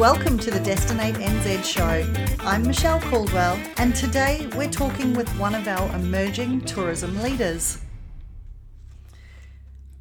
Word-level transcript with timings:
Welcome 0.00 0.38
to 0.38 0.50
the 0.50 0.60
Destinate 0.60 1.14
NZ 1.16 1.62
show. 1.62 2.10
I'm 2.40 2.62
Michelle 2.62 3.02
Caldwell, 3.02 3.60
and 3.76 3.94
today 3.94 4.48
we're 4.56 4.70
talking 4.70 5.12
with 5.12 5.28
one 5.38 5.54
of 5.54 5.68
our 5.68 5.94
emerging 5.94 6.62
tourism 6.62 7.20
leaders. 7.20 7.82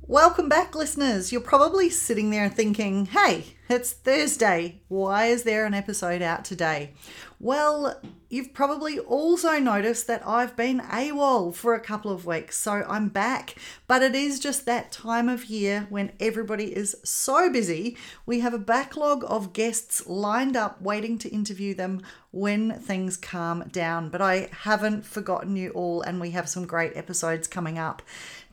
Welcome 0.07 0.47
back, 0.47 0.73
listeners. 0.73 1.33
You're 1.33 1.41
probably 1.41 1.89
sitting 1.89 2.29
there 2.29 2.47
thinking, 2.47 3.07
hey, 3.07 3.57
it's 3.67 3.91
Thursday. 3.91 4.79
Why 4.87 5.25
is 5.25 5.43
there 5.43 5.65
an 5.65 5.73
episode 5.73 6.21
out 6.21 6.45
today? 6.45 6.93
Well, 7.41 8.01
you've 8.29 8.53
probably 8.53 8.99
also 8.99 9.59
noticed 9.59 10.07
that 10.07 10.27
I've 10.27 10.57
been 10.57 10.81
AWOL 10.81 11.55
for 11.55 11.73
a 11.73 11.79
couple 11.79 12.11
of 12.11 12.25
weeks, 12.25 12.57
so 12.57 12.83
I'm 12.85 13.07
back. 13.07 13.55
But 13.87 14.03
it 14.03 14.13
is 14.13 14.41
just 14.41 14.65
that 14.65 14.91
time 14.91 15.29
of 15.29 15.45
year 15.45 15.87
when 15.89 16.11
everybody 16.19 16.75
is 16.75 16.97
so 17.05 17.49
busy. 17.49 17.95
We 18.25 18.41
have 18.41 18.53
a 18.53 18.59
backlog 18.59 19.23
of 19.25 19.53
guests 19.53 20.05
lined 20.05 20.57
up 20.57 20.81
waiting 20.81 21.17
to 21.19 21.29
interview 21.29 21.73
them 21.73 22.01
when 22.31 22.73
things 22.73 23.15
calm 23.15 23.69
down. 23.71 24.09
But 24.09 24.21
I 24.21 24.49
haven't 24.51 25.05
forgotten 25.05 25.55
you 25.55 25.69
all, 25.69 26.01
and 26.01 26.19
we 26.19 26.31
have 26.31 26.49
some 26.49 26.65
great 26.65 26.97
episodes 26.97 27.47
coming 27.47 27.79
up. 27.79 28.01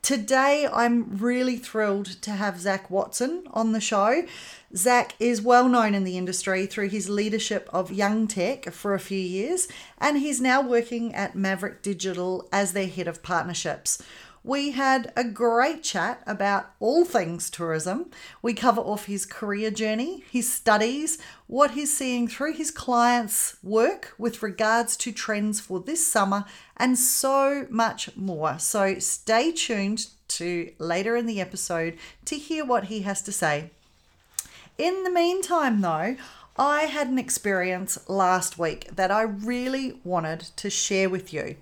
Today, 0.06 0.69
I'm 0.73 1.16
really 1.16 1.56
thrilled 1.56 2.23
to 2.23 2.30
have 2.30 2.60
Zach 2.60 2.88
Watson 2.88 3.42
on 3.52 3.73
the 3.73 3.80
show. 3.80 4.24
Zach 4.73 5.16
is 5.19 5.42
well 5.42 5.69
known 5.69 5.97
in 5.97 6.05
the 6.05 6.16
industry 6.16 6.64
through 6.64 6.91
his 6.91 7.09
leadership 7.09 7.69
of 7.73 7.91
Young 7.91 8.28
TEC 8.28 8.73
for 8.73 8.95
a 8.95 9.00
few 9.00 9.19
years, 9.19 9.66
and 9.98 10.19
he's 10.19 10.41
now 10.41 10.61
working 10.61 11.12
at 11.12 11.34
Maverick 11.34 11.83
Digital 11.83 12.48
as 12.52 12.73
their 12.73 12.87
head 12.87 13.09
of 13.09 13.24
partnerships. 13.24 14.00
We 14.46 14.70
had 14.70 15.12
a 15.16 15.25
great 15.25 15.83
chat 15.83 16.22
about 16.25 16.70
all 16.78 17.05
things 17.05 17.50
tourism. 17.50 18.12
We 18.42 18.55
cover 18.55 18.80
off 18.80 19.06
his 19.06 19.27
career 19.27 19.72
journey, 19.72 20.22
his 20.30 20.48
studies, 20.53 21.19
what 21.48 21.72
he's 21.72 21.97
seeing 21.97 22.28
through 22.28 22.53
his 22.53 22.70
clients' 22.70 23.56
work 23.64 24.14
with 24.19 24.44
regards 24.44 24.97
to 24.98 25.11
trends 25.11 25.58
for 25.58 25.80
this 25.80 26.06
summer, 26.06 26.44
and 26.77 26.97
so 26.97 27.66
much 27.70 28.16
more. 28.16 28.61
So 28.61 29.00
stay 29.00 29.50
tuned 29.50 30.06
to 30.28 30.70
later 30.78 31.16
in 31.16 31.27
the 31.27 31.41
episode 31.41 31.98
to 32.27 32.36
hear 32.36 32.64
what 32.64 32.84
he 32.84 33.00
has 33.00 33.22
to 33.22 33.33
say. 33.33 33.70
In 34.78 35.03
the 35.03 35.10
meantime, 35.10 35.81
though, 35.81 36.14
I 36.56 36.83
had 36.83 37.08
an 37.08 37.19
experience 37.19 37.98
last 38.08 38.60
week 38.60 38.94
that 38.94 39.10
I 39.10 39.22
really 39.22 39.98
wanted 40.05 40.42
to 40.55 40.70
share 40.70 41.10
with 41.10 41.33
you. 41.33 41.56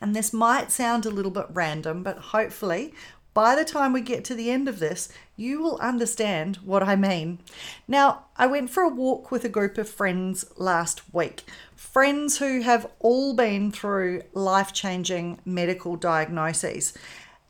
And 0.00 0.16
this 0.16 0.32
might 0.32 0.72
sound 0.72 1.04
a 1.04 1.10
little 1.10 1.30
bit 1.30 1.46
random, 1.50 2.02
but 2.02 2.18
hopefully 2.18 2.94
by 3.32 3.54
the 3.54 3.64
time 3.64 3.92
we 3.92 4.00
get 4.00 4.24
to 4.24 4.34
the 4.34 4.50
end 4.50 4.68
of 4.68 4.80
this, 4.80 5.08
you 5.36 5.62
will 5.62 5.78
understand 5.78 6.56
what 6.56 6.82
I 6.82 6.96
mean. 6.96 7.38
Now, 7.86 8.26
I 8.36 8.46
went 8.46 8.70
for 8.70 8.82
a 8.82 8.88
walk 8.88 9.30
with 9.30 9.44
a 9.44 9.48
group 9.48 9.78
of 9.78 9.88
friends 9.88 10.44
last 10.56 11.14
week. 11.14 11.44
Friends 11.76 12.38
who 12.38 12.62
have 12.62 12.90
all 12.98 13.34
been 13.34 13.70
through 13.70 14.22
life 14.32 14.72
changing 14.72 15.38
medical 15.44 15.96
diagnoses. 15.96 16.92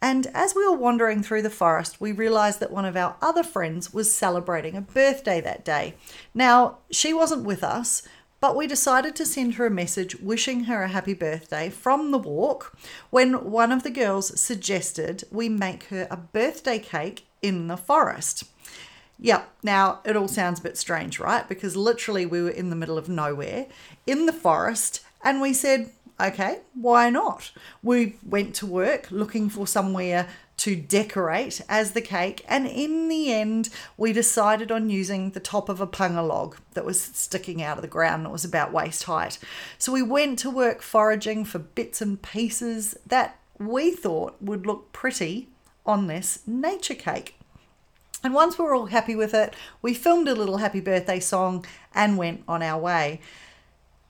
And 0.03 0.27
as 0.28 0.55
we 0.55 0.67
were 0.67 0.77
wandering 0.77 1.23
through 1.23 1.43
the 1.43 1.51
forest, 1.51 2.01
we 2.01 2.12
realised 2.12 2.61
that 2.61 2.71
one 2.71 2.84
of 2.84 2.97
our 2.97 3.17
other 3.21 3.43
friends 3.43 3.93
was 3.93 4.12
celebrating 4.12 4.77
a 4.77 4.81
birthday 4.81 5.41
that 5.41 5.65
day. 5.65 5.95
Now, 6.34 6.78
she 6.91 7.12
wasn't 7.12 7.45
with 7.45 7.62
us, 7.62 8.03
but 8.41 8.56
we 8.56 8.66
decided 8.66 9.14
to 9.16 9.27
send 9.27 9.55
her 9.55 9.66
a 9.66 9.70
message 9.70 10.16
wishing 10.16 10.64
her 10.64 10.83
a 10.83 10.88
happy 10.88 11.14
birthday 11.14 11.69
from 11.69 12.10
the 12.10 12.19
walk 12.19 12.77
when 13.10 13.50
one 13.50 13.70
of 13.70 13.82
the 13.82 13.91
girls 13.91 14.38
suggested 14.41 15.24
we 15.30 15.48
make 15.48 15.84
her 15.84 16.08
a 16.10 16.16
birthday 16.16 16.78
cake 16.78 17.27
in 17.42 17.69
the 17.69 17.77
forest. 17.77 18.44
Yep, 19.19 19.50
now 19.62 20.00
it 20.04 20.16
all 20.16 20.28
sounds 20.28 20.60
a 20.60 20.62
bit 20.62 20.78
strange, 20.78 21.20
right? 21.20 21.47
Because 21.47 21.76
literally 21.76 22.25
we 22.25 22.42
were 22.42 22.48
in 22.50 22.70
the 22.70 22.76
middle 22.76 22.97
of 22.97 23.09
nowhere 23.09 23.66
in 24.06 24.25
the 24.25 24.32
forest 24.32 25.03
and 25.22 25.42
we 25.42 25.53
said, 25.53 25.91
okay, 26.19 26.60
why 26.75 27.10
not? 27.10 27.53
We 27.82 28.16
went 28.26 28.54
to 28.56 28.66
work 28.66 29.10
looking 29.10 29.50
for 29.50 29.66
somewhere 29.66 30.28
to 30.60 30.76
decorate 30.76 31.62
as 31.71 31.93
the 31.93 32.03
cake, 32.03 32.44
and 32.47 32.66
in 32.66 33.09
the 33.09 33.32
end, 33.32 33.71
we 33.97 34.12
decided 34.12 34.71
on 34.71 34.91
using 34.91 35.31
the 35.31 35.41
top 35.41 35.71
of 35.71 35.81
a 35.81 35.87
punga 35.87 36.26
log 36.26 36.54
that 36.75 36.84
was 36.84 37.00
sticking 37.00 37.62
out 37.62 37.78
of 37.78 37.82
the 37.82 37.88
ground. 37.88 38.26
It 38.26 38.31
was 38.31 38.44
about 38.44 38.71
waist 38.71 39.04
height. 39.04 39.38
So 39.78 39.91
we 39.91 40.03
went 40.03 40.38
to 40.41 40.50
work 40.50 40.82
foraging 40.82 41.47
for 41.47 41.59
bits 41.59 42.03
and 42.03 42.21
pieces 42.21 42.94
that 43.06 43.38
we 43.59 43.91
thought 43.91 44.37
would 44.43 44.66
look 44.66 44.93
pretty 44.93 45.48
on 45.87 46.09
this 46.09 46.41
nature 46.47 46.94
cake. 46.94 47.37
And 48.22 48.34
once 48.34 48.59
we 48.59 48.65
were 48.66 48.75
all 48.75 48.87
happy 48.87 49.16
with 49.16 49.32
it, 49.32 49.54
we 49.81 49.94
filmed 49.94 50.28
a 50.28 50.34
little 50.34 50.59
happy 50.59 50.81
birthday 50.81 51.21
song 51.21 51.65
and 51.94 52.19
went 52.19 52.42
on 52.47 52.62
our 52.62 52.78
way. 52.78 53.22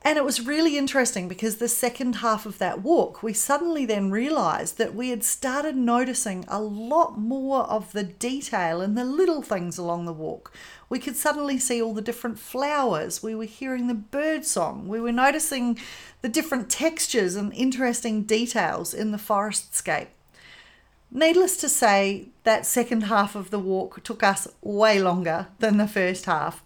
And 0.03 0.16
it 0.16 0.25
was 0.25 0.47
really 0.47 0.78
interesting 0.78 1.28
because 1.28 1.56
the 1.56 1.69
second 1.69 2.16
half 2.16 2.47
of 2.47 2.56
that 2.56 2.81
walk, 2.81 3.22
we 3.22 3.34
suddenly 3.34 3.84
then 3.84 4.11
realized 4.11 4.78
that 4.78 4.94
we 4.94 5.11
had 5.11 5.22
started 5.22 5.77
noticing 5.77 6.47
a 6.49 6.59
lot 6.59 7.19
more 7.19 7.65
of 7.65 7.93
the 7.93 8.03
detail 8.03 8.81
and 8.81 8.97
the 8.97 9.05
little 9.05 9.43
things 9.43 9.77
along 9.77 10.06
the 10.06 10.12
walk. 10.15 10.55
We 10.88 10.99
could 10.99 11.16
suddenly 11.16 11.59
see 11.59 11.83
all 11.83 11.93
the 11.93 12.00
different 12.00 12.38
flowers. 12.38 13.22
We 13.22 13.34
were 13.34 13.44
hearing 13.44 13.88
the 13.88 13.94
bird 13.94 14.47
song. 14.47 14.88
We 14.88 15.00
were 15.00 15.12
noticing 15.12 15.78
the 16.22 16.31
different 16.31 16.71
textures 16.71 17.37
and 17.37 17.53
interesting 17.53 18.22
details 18.22 18.94
in 18.94 19.12
the 19.12 19.19
forestscape. 19.19 20.09
Needless 21.12 21.59
to 21.59 21.69
say, 21.69 22.28
that 22.44 22.65
second 22.65 23.03
half 23.03 23.34
of 23.34 23.50
the 23.50 23.59
walk 23.59 24.03
took 24.03 24.22
us 24.22 24.49
way 24.62 24.99
longer 24.99 25.49
than 25.59 25.77
the 25.77 25.88
first 25.88 26.25
half. 26.25 26.62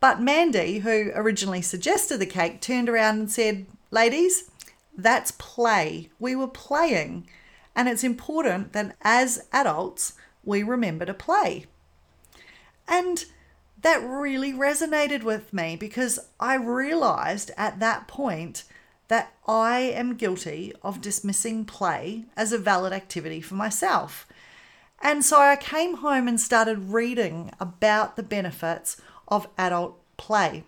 But 0.00 0.20
Mandy, 0.20 0.78
who 0.78 1.10
originally 1.14 1.62
suggested 1.62 2.18
the 2.18 2.26
cake, 2.26 2.60
turned 2.60 2.88
around 2.88 3.18
and 3.18 3.30
said, 3.30 3.66
Ladies, 3.90 4.50
that's 4.96 5.32
play. 5.32 6.10
We 6.18 6.36
were 6.36 6.48
playing. 6.48 7.28
And 7.74 7.88
it's 7.88 8.04
important 8.04 8.72
that 8.72 8.96
as 9.02 9.46
adults, 9.52 10.14
we 10.44 10.62
remember 10.62 11.04
to 11.06 11.14
play. 11.14 11.66
And 12.86 13.24
that 13.82 14.02
really 14.02 14.52
resonated 14.52 15.22
with 15.22 15.52
me 15.52 15.76
because 15.76 16.18
I 16.40 16.54
realized 16.54 17.50
at 17.56 17.78
that 17.80 18.08
point 18.08 18.64
that 19.08 19.32
I 19.46 19.80
am 19.80 20.16
guilty 20.16 20.72
of 20.82 21.00
dismissing 21.00 21.64
play 21.64 22.24
as 22.36 22.52
a 22.52 22.58
valid 22.58 22.92
activity 22.92 23.40
for 23.40 23.54
myself. 23.54 24.26
And 25.00 25.24
so 25.24 25.40
I 25.40 25.56
came 25.56 25.98
home 25.98 26.26
and 26.28 26.40
started 26.40 26.90
reading 26.90 27.52
about 27.60 28.16
the 28.16 28.22
benefits 28.22 29.00
of 29.28 29.48
adult 29.56 29.98
play. 30.16 30.64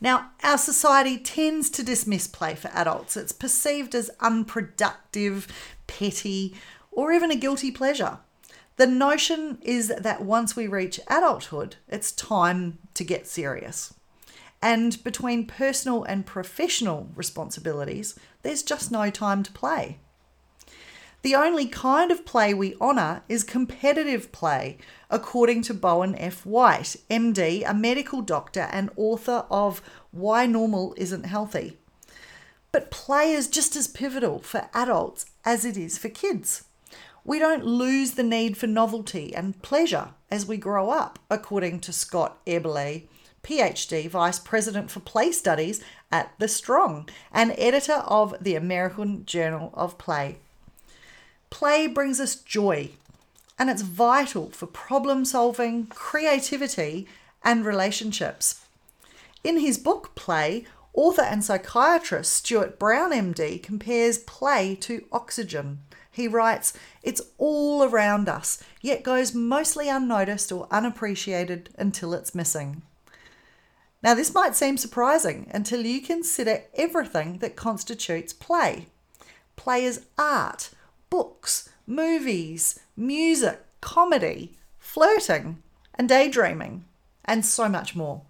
Now, 0.00 0.30
our 0.42 0.58
society 0.58 1.18
tends 1.18 1.70
to 1.70 1.82
dismiss 1.82 2.26
play 2.26 2.54
for 2.54 2.68
adults. 2.68 3.16
It's 3.16 3.32
perceived 3.32 3.94
as 3.94 4.10
unproductive, 4.20 5.46
petty, 5.86 6.54
or 6.92 7.12
even 7.12 7.30
a 7.30 7.36
guilty 7.36 7.70
pleasure. 7.70 8.18
The 8.76 8.86
notion 8.86 9.58
is 9.62 9.88
that 9.88 10.22
once 10.22 10.56
we 10.56 10.66
reach 10.66 11.00
adulthood, 11.08 11.76
it's 11.88 12.12
time 12.12 12.78
to 12.94 13.04
get 13.04 13.26
serious. 13.26 13.92
And 14.62 15.02
between 15.04 15.46
personal 15.46 16.04
and 16.04 16.26
professional 16.26 17.08
responsibilities, 17.14 18.18
there's 18.42 18.62
just 18.62 18.90
no 18.90 19.10
time 19.10 19.42
to 19.42 19.52
play. 19.52 19.98
The 21.22 21.34
only 21.34 21.66
kind 21.66 22.10
of 22.10 22.24
play 22.24 22.54
we 22.54 22.76
honour 22.80 23.22
is 23.28 23.44
competitive 23.44 24.32
play, 24.32 24.78
according 25.10 25.60
to 25.62 25.74
Bowen 25.74 26.14
F. 26.14 26.46
White, 26.46 26.96
MD, 27.10 27.62
a 27.68 27.74
medical 27.74 28.22
doctor 28.22 28.68
and 28.72 28.88
author 28.96 29.44
of 29.50 29.82
Why 30.12 30.46
Normal 30.46 30.94
Isn't 30.96 31.26
Healthy. 31.26 31.76
But 32.72 32.90
play 32.90 33.32
is 33.32 33.48
just 33.48 33.76
as 33.76 33.86
pivotal 33.86 34.38
for 34.38 34.70
adults 34.72 35.26
as 35.44 35.66
it 35.66 35.76
is 35.76 35.98
for 35.98 36.08
kids. 36.08 36.64
We 37.22 37.38
don't 37.38 37.66
lose 37.66 38.12
the 38.12 38.22
need 38.22 38.56
for 38.56 38.66
novelty 38.66 39.34
and 39.34 39.60
pleasure 39.60 40.14
as 40.30 40.46
we 40.46 40.56
grow 40.56 40.88
up, 40.88 41.18
according 41.28 41.80
to 41.80 41.92
Scott 41.92 42.38
Eberle, 42.46 43.02
PhD, 43.42 44.08
Vice 44.08 44.38
President 44.38 44.90
for 44.90 45.00
Play 45.00 45.32
Studies 45.32 45.82
at 46.10 46.32
The 46.38 46.48
Strong, 46.48 47.10
and 47.30 47.54
editor 47.58 48.04
of 48.06 48.34
the 48.40 48.54
American 48.54 49.26
Journal 49.26 49.70
of 49.74 49.98
Play. 49.98 50.38
Play 51.50 51.86
brings 51.86 52.20
us 52.20 52.36
joy, 52.36 52.90
and 53.58 53.68
it's 53.68 53.82
vital 53.82 54.50
for 54.50 54.66
problem 54.66 55.24
solving, 55.24 55.86
creativity, 55.86 57.06
and 57.44 57.66
relationships. 57.66 58.64
In 59.42 59.58
his 59.58 59.78
book 59.78 60.14
Play, 60.14 60.64
author 60.94 61.22
and 61.22 61.44
psychiatrist 61.44 62.32
Stuart 62.32 62.78
Brown 62.78 63.12
MD 63.12 63.62
compares 63.62 64.18
play 64.18 64.74
to 64.76 65.04
oxygen. 65.12 65.80
He 66.10 66.28
writes, 66.28 66.72
It's 67.02 67.22
all 67.38 67.84
around 67.84 68.28
us, 68.28 68.62
yet 68.80 69.02
goes 69.02 69.34
mostly 69.34 69.88
unnoticed 69.88 70.50
or 70.52 70.68
unappreciated 70.70 71.70
until 71.78 72.14
it's 72.14 72.34
missing. 72.34 72.82
Now, 74.02 74.14
this 74.14 74.34
might 74.34 74.56
seem 74.56 74.76
surprising 74.76 75.50
until 75.52 75.84
you 75.84 76.00
consider 76.00 76.62
everything 76.74 77.38
that 77.38 77.56
constitutes 77.56 78.32
play. 78.32 78.86
Play 79.56 79.84
is 79.84 80.06
art, 80.18 80.70
books, 81.10 81.68
movies, 81.86 82.80
music, 82.96 83.60
comedy, 83.80 84.56
flirting, 84.78 85.62
and 85.94 86.08
daydreaming. 86.08 86.84
and 87.24 87.44
so 87.44 87.68
much 87.68 87.94
more. 87.94 88.22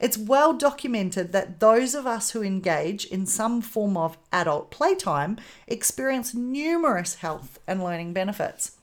It's 0.00 0.16
well 0.16 0.54
documented 0.54 1.32
that 1.32 1.58
those 1.60 1.94
of 1.94 2.06
us 2.06 2.30
who 2.30 2.42
engage 2.42 3.04
in 3.04 3.26
some 3.26 3.60
form 3.60 3.96
of 3.96 4.16
adult 4.32 4.70
playtime 4.70 5.38
experience 5.66 6.34
numerous 6.34 7.16
health 7.16 7.58
and 7.66 7.82
learning 7.82 8.12
benefits. 8.12 8.76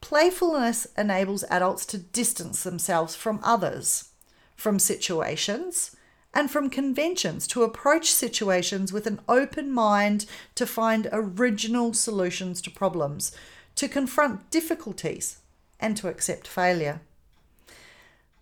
Playfulness 0.00 0.86
enables 0.96 1.44
adults 1.50 1.86
to 1.86 1.98
distance 1.98 2.64
themselves 2.64 3.14
from 3.14 3.40
others, 3.44 4.08
from 4.56 4.78
situations, 4.78 5.94
and 6.34 6.50
from 6.50 6.70
conventions 6.70 7.46
to 7.46 7.62
approach 7.62 8.10
situations 8.10 8.92
with 8.92 9.06
an 9.06 9.20
open 9.28 9.70
mind 9.70 10.26
to 10.54 10.66
find 10.66 11.08
original 11.12 11.92
solutions 11.92 12.62
to 12.62 12.70
problems, 12.70 13.32
to 13.74 13.88
confront 13.88 14.50
difficulties, 14.50 15.38
and 15.78 15.96
to 15.96 16.08
accept 16.08 16.46
failure. 16.46 17.00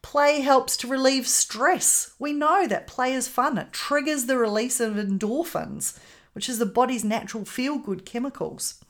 Play 0.02 0.40
helps 0.40 0.76
to 0.78 0.86
relieve 0.86 1.26
stress. 1.26 2.14
We 2.18 2.32
know 2.32 2.66
that 2.66 2.86
play 2.86 3.12
is 3.12 3.28
fun. 3.28 3.58
It 3.58 3.72
triggers 3.72 4.26
the 4.26 4.38
release 4.38 4.80
of 4.80 4.94
endorphins, 4.94 5.98
which 6.32 6.48
is 6.48 6.58
the 6.58 6.66
body's 6.66 7.04
natural 7.04 7.44
feel 7.44 7.78
good 7.78 8.06
chemicals. 8.06 8.82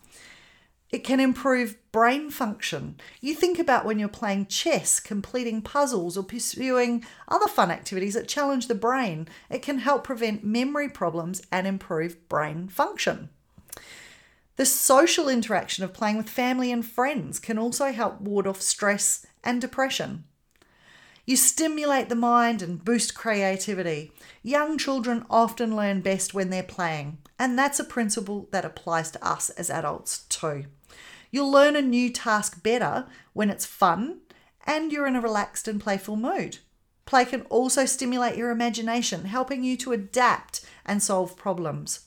It 0.91 1.05
can 1.05 1.21
improve 1.21 1.77
brain 1.93 2.31
function. 2.31 2.97
You 3.21 3.35
think 3.35 3.59
about 3.59 3.85
when 3.85 3.99
you're 3.99 4.09
playing 4.09 4.47
chess, 4.47 4.99
completing 4.99 5.63
puzzles, 5.63 6.17
or 6.17 6.25
pursuing 6.25 7.05
other 7.29 7.47
fun 7.47 7.71
activities 7.71 8.15
that 8.15 8.27
challenge 8.27 8.67
the 8.67 8.75
brain. 8.75 9.29
It 9.49 9.63
can 9.63 9.79
help 9.79 10.03
prevent 10.03 10.45
memory 10.45 10.89
problems 10.89 11.43
and 11.53 11.67
improve 11.67 12.29
brain 12.29 12.69
function. 12.69 13.29
The 14.57 14.67
social 14.67 15.29
interaction 15.29 15.85
of 15.85 15.95
playing 15.95 16.17
with 16.17 16.29
family 16.29 16.73
and 16.73 16.85
friends 16.85 17.39
can 17.39 17.57
also 17.57 17.93
help 17.93 18.21
ward 18.21 18.47
off 18.47 18.61
stress 18.61 19.25
and 19.45 19.61
depression. 19.61 20.25
You 21.25 21.37
stimulate 21.37 22.09
the 22.09 22.17
mind 22.17 22.61
and 22.61 22.85
boost 22.85 23.15
creativity. 23.15 24.13
Young 24.43 24.77
children 24.77 25.25
often 25.31 25.77
learn 25.77 26.01
best 26.01 26.35
when 26.35 26.51
they're 26.51 26.63
playing, 26.65 27.19
and 27.39 27.57
that's 27.57 27.79
a 27.79 27.85
principle 27.85 28.49
that 28.51 28.65
applies 28.65 29.13
to 29.13 29.25
us 29.25 29.49
as 29.51 29.71
adults 29.71 30.25
too. 30.29 30.65
You'll 31.31 31.51
learn 31.51 31.77
a 31.77 31.83
new 31.83 32.11
task 32.11 32.63
better 32.63 33.07
when 33.33 33.51
it's 33.51 33.67
fun 33.67 34.21
and 34.67 34.93
you're 34.93 35.07
in 35.07 35.17
a 35.17 35.21
relaxed 35.21 35.69
and 35.69 35.81
playful 35.81 36.17
mood. 36.17 36.59
Play 37.07 37.25
can 37.25 37.43
also 37.43 37.87
stimulate 37.87 38.37
your 38.37 38.51
imagination, 38.51 39.25
helping 39.25 39.65
you 39.65 39.77
to 39.79 39.93
adapt 39.93 40.61
and 40.85 41.03
solve 41.03 41.37
problems. 41.37 42.07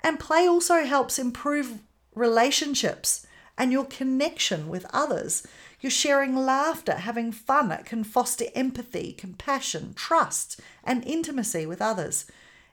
And 0.00 0.18
play 0.18 0.46
also 0.46 0.84
helps 0.84 1.18
improve 1.18 1.80
relationships 2.14 3.26
and 3.58 3.72
your 3.72 3.84
connection 3.84 4.68
with 4.68 4.86
others. 4.92 5.46
You're 5.80 5.90
sharing 5.90 6.34
laughter, 6.34 6.94
having 6.94 7.32
fun. 7.32 7.70
It 7.70 7.84
can 7.84 8.04
foster 8.04 8.46
empathy, 8.54 9.12
compassion, 9.12 9.94
trust, 9.94 10.60
and 10.84 11.04
intimacy 11.04 11.66
with 11.66 11.80
others. 11.82 12.26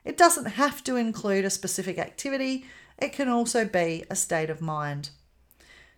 It 0.04 0.16
doesn't 0.16 0.46
have 0.46 0.84
to 0.84 0.96
include 0.96 1.44
a 1.44 1.50
specific 1.50 1.98
activity, 1.98 2.66
it 2.98 3.12
can 3.12 3.28
also 3.28 3.64
be 3.64 4.04
a 4.08 4.16
state 4.16 4.50
of 4.50 4.60
mind. 4.60 5.10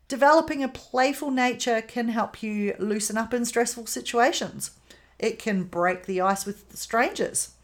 Developing 0.08 0.62
a 0.62 0.68
playful 0.68 1.32
nature 1.32 1.82
can 1.82 2.08
help 2.10 2.40
you 2.42 2.74
loosen 2.78 3.18
up 3.18 3.34
in 3.34 3.44
stressful 3.44 3.86
situations. 3.86 4.70
It 5.18 5.38
can 5.38 5.64
break 5.64 6.06
the 6.06 6.20
ice 6.20 6.46
with 6.46 6.76
strangers, 6.76 7.54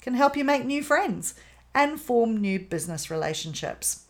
can 0.00 0.14
help 0.14 0.36
you 0.36 0.44
make 0.44 0.64
new 0.64 0.82
friends, 0.82 1.34
and 1.72 2.00
form 2.00 2.36
new 2.36 2.58
business 2.58 3.10
relationships. 3.10 4.06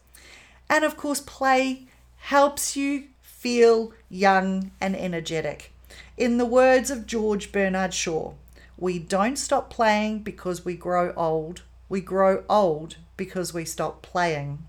And 0.71 0.83
of 0.83 0.97
course, 0.97 1.21
play 1.21 1.87
helps 2.17 2.75
you 2.75 3.09
feel 3.21 3.93
young 4.09 4.71
and 4.81 4.97
energetic. 4.97 5.71
In 6.17 6.39
the 6.39 6.47
words 6.47 6.91
of 6.91 7.07
George 7.07 7.53
Bernard 7.53 7.93
Shaw, 7.93 8.33
we 8.79 8.99
don't 8.99 9.37
stop 9.37 9.69
playing 9.69 10.21
because 10.21 10.65
we 10.65 10.75
grow 10.75 11.13
old, 11.17 11.63
we 11.91 12.01
grow 12.01 12.45
old 12.49 12.97
because 13.19 13.53
we 13.53 13.67
stop 13.67 14.01
playing. 14.01 14.67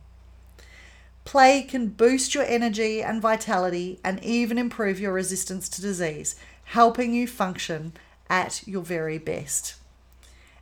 Play 1.26 1.64
can 1.64 1.88
boost 1.88 2.34
your 2.34 2.46
energy 2.46 3.02
and 3.02 3.22
vitality 3.22 4.00
and 4.04 4.24
even 4.24 4.58
improve 4.58 5.00
your 5.00 5.12
resistance 5.12 5.68
to 5.70 5.82
disease, 5.82 6.36
helping 6.66 7.14
you 7.14 7.28
function 7.28 7.94
at 8.30 8.66
your 8.68 8.84
very 8.84 9.18
best. 9.18 9.76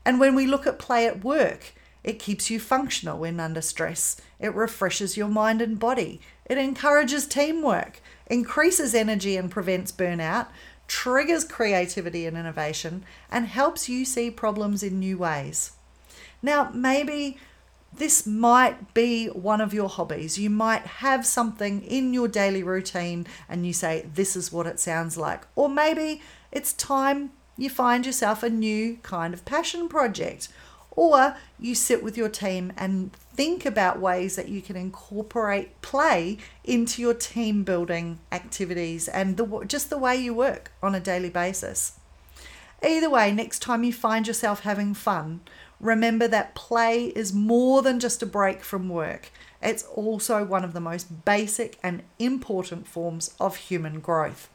And 0.06 0.19
when 0.19 0.36
we 0.36 0.48
look 0.48 0.65
at 0.65 0.80
play 0.80 1.06
at 1.06 1.24
work, 1.24 1.74
it 2.04 2.19
keeps 2.19 2.50
you 2.50 2.60
functional 2.60 3.19
when 3.19 3.39
under 3.39 3.62
stress. 3.62 4.18
It 4.39 4.56
refreshes 4.56 5.15
your 5.15 5.30
mind 5.30 5.62
and 5.62 5.80
body. 5.80 6.19
It 6.45 6.57
encourages 6.57 7.27
teamwork, 7.27 8.01
increases 8.27 8.95
energy 8.95 9.38
and 9.38 9.51
prevents 9.51 9.92
burnout, 9.92 10.48
triggers 10.88 11.45
creativity 11.45 12.25
and 12.25 12.38
innovation, 12.38 13.06
and 13.31 13.48
helps 13.48 13.88
you 13.88 14.04
see 14.04 14.30
problems 14.30 14.83
in 14.83 15.00
new 15.00 15.18
ways. 15.18 15.71
Now, 16.42 16.71
maybe 16.74 17.38
this 17.97 18.25
might 18.25 18.93
be 18.93 19.27
one 19.27 19.61
of 19.61 19.73
your 19.73 19.89
hobbies. 19.89 20.37
You 20.37 20.49
might 20.49 20.85
have 20.85 21.25
something 21.25 21.81
in 21.83 22.13
your 22.13 22.27
daily 22.27 22.63
routine 22.63 23.27
and 23.47 23.65
you 23.65 23.73
say, 23.73 24.05
This 24.13 24.35
is 24.35 24.51
what 24.51 24.67
it 24.67 24.79
sounds 24.79 25.17
like. 25.17 25.45
Or 25.55 25.69
maybe 25.69 26.21
it's 26.51 26.73
time 26.73 27.31
you 27.57 27.69
find 27.69 28.05
yourself 28.05 28.41
a 28.41 28.49
new 28.49 28.97
kind 29.03 29.33
of 29.33 29.45
passion 29.45 29.87
project 29.87 30.49
or 30.95 31.35
you 31.59 31.75
sit 31.75 32.03
with 32.03 32.17
your 32.17 32.29
team 32.29 32.71
and 32.77 33.13
think 33.35 33.65
about 33.65 33.99
ways 33.99 34.35
that 34.35 34.49
you 34.49 34.61
can 34.61 34.75
incorporate 34.75 35.81
play 35.81 36.37
into 36.63 37.01
your 37.01 37.13
team 37.13 37.63
building 37.63 38.19
activities 38.31 39.07
and 39.07 39.37
the, 39.37 39.65
just 39.65 39.89
the 39.89 39.97
way 39.97 40.15
you 40.15 40.33
work 40.33 40.71
on 40.81 40.93
a 40.93 40.99
daily 40.99 41.29
basis. 41.29 41.99
Either 42.83 43.09
way, 43.09 43.31
next 43.31 43.59
time 43.59 43.83
you 43.83 43.93
find 43.93 44.27
yourself 44.27 44.61
having 44.61 44.93
fun, 44.93 45.39
remember 45.83 46.27
that 46.30 46.56
play 46.56 47.07
is 47.07 47.33
more 47.33 47.81
than 47.81 48.00
just 48.00 48.24
a 48.24 48.25
break 48.25 48.63
from 48.63 48.89
work. 48.89 49.30
It's 49.62 49.83
also 49.83 50.44
one 50.44 50.63
of 50.63 50.74
the 50.74 50.80
most 50.80 51.25
basic 51.25 51.77
and 51.83 52.01
important 52.18 52.88
forms 52.88 53.35
of 53.39 53.57
human 53.57 54.00
growth. 54.00 54.50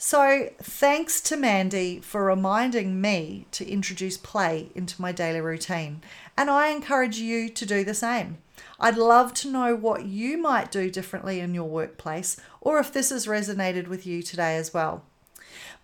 So, 0.00 0.50
thanks 0.62 1.20
to 1.22 1.36
Mandy 1.36 1.98
for 1.98 2.24
reminding 2.24 3.00
me 3.00 3.46
to 3.50 3.68
introduce 3.68 4.16
play 4.16 4.70
into 4.74 5.00
my 5.02 5.10
daily 5.10 5.40
routine, 5.40 6.02
and 6.36 6.48
I 6.48 6.68
encourage 6.68 7.18
you 7.18 7.48
to 7.48 7.66
do 7.66 7.82
the 7.82 7.94
same. 7.94 8.38
I'd 8.78 8.96
love 8.96 9.34
to 9.34 9.50
know 9.50 9.74
what 9.74 10.04
you 10.04 10.38
might 10.38 10.70
do 10.70 10.88
differently 10.88 11.40
in 11.40 11.52
your 11.52 11.68
workplace 11.68 12.40
or 12.60 12.78
if 12.78 12.92
this 12.92 13.10
has 13.10 13.26
resonated 13.26 13.88
with 13.88 14.06
you 14.06 14.22
today 14.22 14.56
as 14.56 14.72
well. 14.72 15.02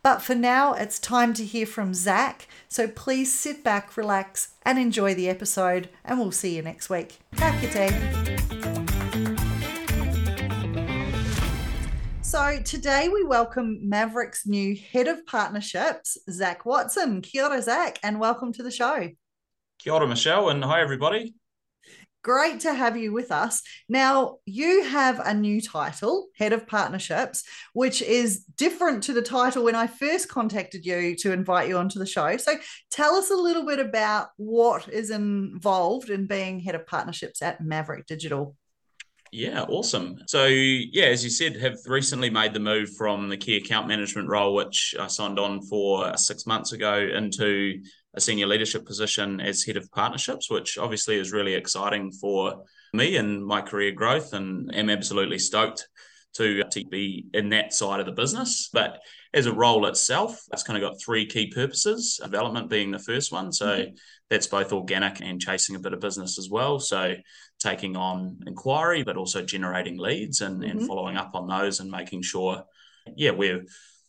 But 0.04 0.20
for 0.20 0.34
now, 0.34 0.74
it's 0.74 0.98
time 0.98 1.32
to 1.32 1.42
hear 1.46 1.64
from 1.64 1.94
Zach. 1.94 2.46
So 2.68 2.86
please 2.86 3.32
sit 3.32 3.64
back, 3.64 3.96
relax, 3.96 4.54
and 4.60 4.78
enjoy 4.78 5.14
the 5.14 5.30
episode, 5.30 5.88
and 6.04 6.18
we'll 6.18 6.30
see 6.30 6.54
you 6.54 6.60
next 6.60 6.90
week. 6.90 7.20
Ka 7.34 7.50
So 12.20 12.60
today 12.62 13.08
we 13.08 13.24
welcome 13.24 13.88
Maverick's 13.88 14.46
new 14.46 14.76
head 14.76 15.08
of 15.08 15.24
partnerships, 15.24 16.18
Zach 16.30 16.66
Watson. 16.66 17.22
Kia 17.22 17.44
ora, 17.44 17.62
Zach, 17.62 17.98
and 18.02 18.20
welcome 18.20 18.52
to 18.52 18.62
the 18.62 18.70
show. 18.70 19.08
Kia 19.78 19.92
ora, 19.94 20.06
Michelle, 20.06 20.50
and 20.50 20.62
hi, 20.62 20.82
everybody. 20.82 21.34
Great 22.24 22.60
to 22.60 22.72
have 22.72 22.96
you 22.96 23.12
with 23.12 23.30
us. 23.30 23.60
Now, 23.86 24.38
you 24.46 24.82
have 24.84 25.20
a 25.20 25.34
new 25.34 25.60
title, 25.60 26.28
Head 26.38 26.54
of 26.54 26.66
Partnerships, 26.66 27.44
which 27.74 28.00
is 28.00 28.44
different 28.56 29.02
to 29.02 29.12
the 29.12 29.20
title 29.20 29.62
when 29.62 29.74
I 29.74 29.86
first 29.86 30.30
contacted 30.30 30.86
you 30.86 31.16
to 31.16 31.32
invite 31.32 31.68
you 31.68 31.76
onto 31.76 31.98
the 31.98 32.06
show. 32.06 32.38
So, 32.38 32.54
tell 32.90 33.14
us 33.16 33.30
a 33.30 33.36
little 33.36 33.66
bit 33.66 33.78
about 33.78 34.28
what 34.38 34.88
is 34.88 35.10
involved 35.10 36.08
in 36.08 36.26
being 36.26 36.60
Head 36.60 36.74
of 36.74 36.86
Partnerships 36.86 37.42
at 37.42 37.60
Maverick 37.60 38.06
Digital. 38.06 38.56
Yeah, 39.30 39.64
awesome. 39.64 40.22
So, 40.26 40.46
yeah, 40.46 41.06
as 41.06 41.24
you 41.24 41.28
said, 41.28 41.56
have 41.56 41.76
recently 41.86 42.30
made 42.30 42.54
the 42.54 42.60
move 42.60 42.96
from 42.96 43.28
the 43.28 43.36
key 43.36 43.58
account 43.58 43.86
management 43.86 44.28
role, 44.28 44.54
which 44.54 44.94
I 44.98 45.08
signed 45.08 45.38
on 45.38 45.60
for 45.60 46.16
six 46.16 46.46
months 46.46 46.72
ago, 46.72 46.96
into 46.96 47.82
a 48.14 48.20
senior 48.20 48.46
leadership 48.46 48.86
position 48.86 49.40
as 49.40 49.64
head 49.64 49.76
of 49.76 49.90
partnerships, 49.90 50.50
which 50.50 50.78
obviously 50.78 51.18
is 51.18 51.32
really 51.32 51.54
exciting 51.54 52.12
for 52.12 52.64
me 52.92 53.16
and 53.16 53.44
my 53.44 53.60
career 53.60 53.92
growth, 53.92 54.32
and 54.32 54.70
I'm 54.74 54.90
absolutely 54.90 55.38
stoked 55.38 55.88
to, 56.34 56.64
to 56.64 56.84
be 56.86 57.26
in 57.32 57.48
that 57.50 57.72
side 57.72 58.00
of 58.00 58.06
the 58.06 58.12
business. 58.12 58.68
But 58.72 59.00
as 59.32 59.46
a 59.46 59.52
role 59.52 59.86
itself, 59.86 60.40
it's 60.52 60.62
kind 60.62 60.82
of 60.82 60.88
got 60.88 61.00
three 61.00 61.26
key 61.26 61.48
purposes, 61.48 62.20
development 62.22 62.70
being 62.70 62.90
the 62.90 62.98
first 62.98 63.32
one. 63.32 63.52
So 63.52 63.66
mm-hmm. 63.66 63.94
that's 64.30 64.46
both 64.46 64.72
organic 64.72 65.20
and 65.20 65.40
chasing 65.40 65.76
a 65.76 65.80
bit 65.80 65.92
of 65.92 66.00
business 66.00 66.38
as 66.38 66.48
well. 66.50 66.78
So 66.78 67.14
taking 67.60 67.96
on 67.96 68.40
inquiry, 68.46 69.02
but 69.02 69.16
also 69.16 69.42
generating 69.42 69.98
leads 69.98 70.40
and, 70.40 70.62
mm-hmm. 70.62 70.78
and 70.78 70.86
following 70.86 71.16
up 71.16 71.34
on 71.34 71.48
those 71.48 71.80
and 71.80 71.90
making 71.90 72.22
sure, 72.22 72.64
yeah, 73.16 73.30
we're 73.30 73.64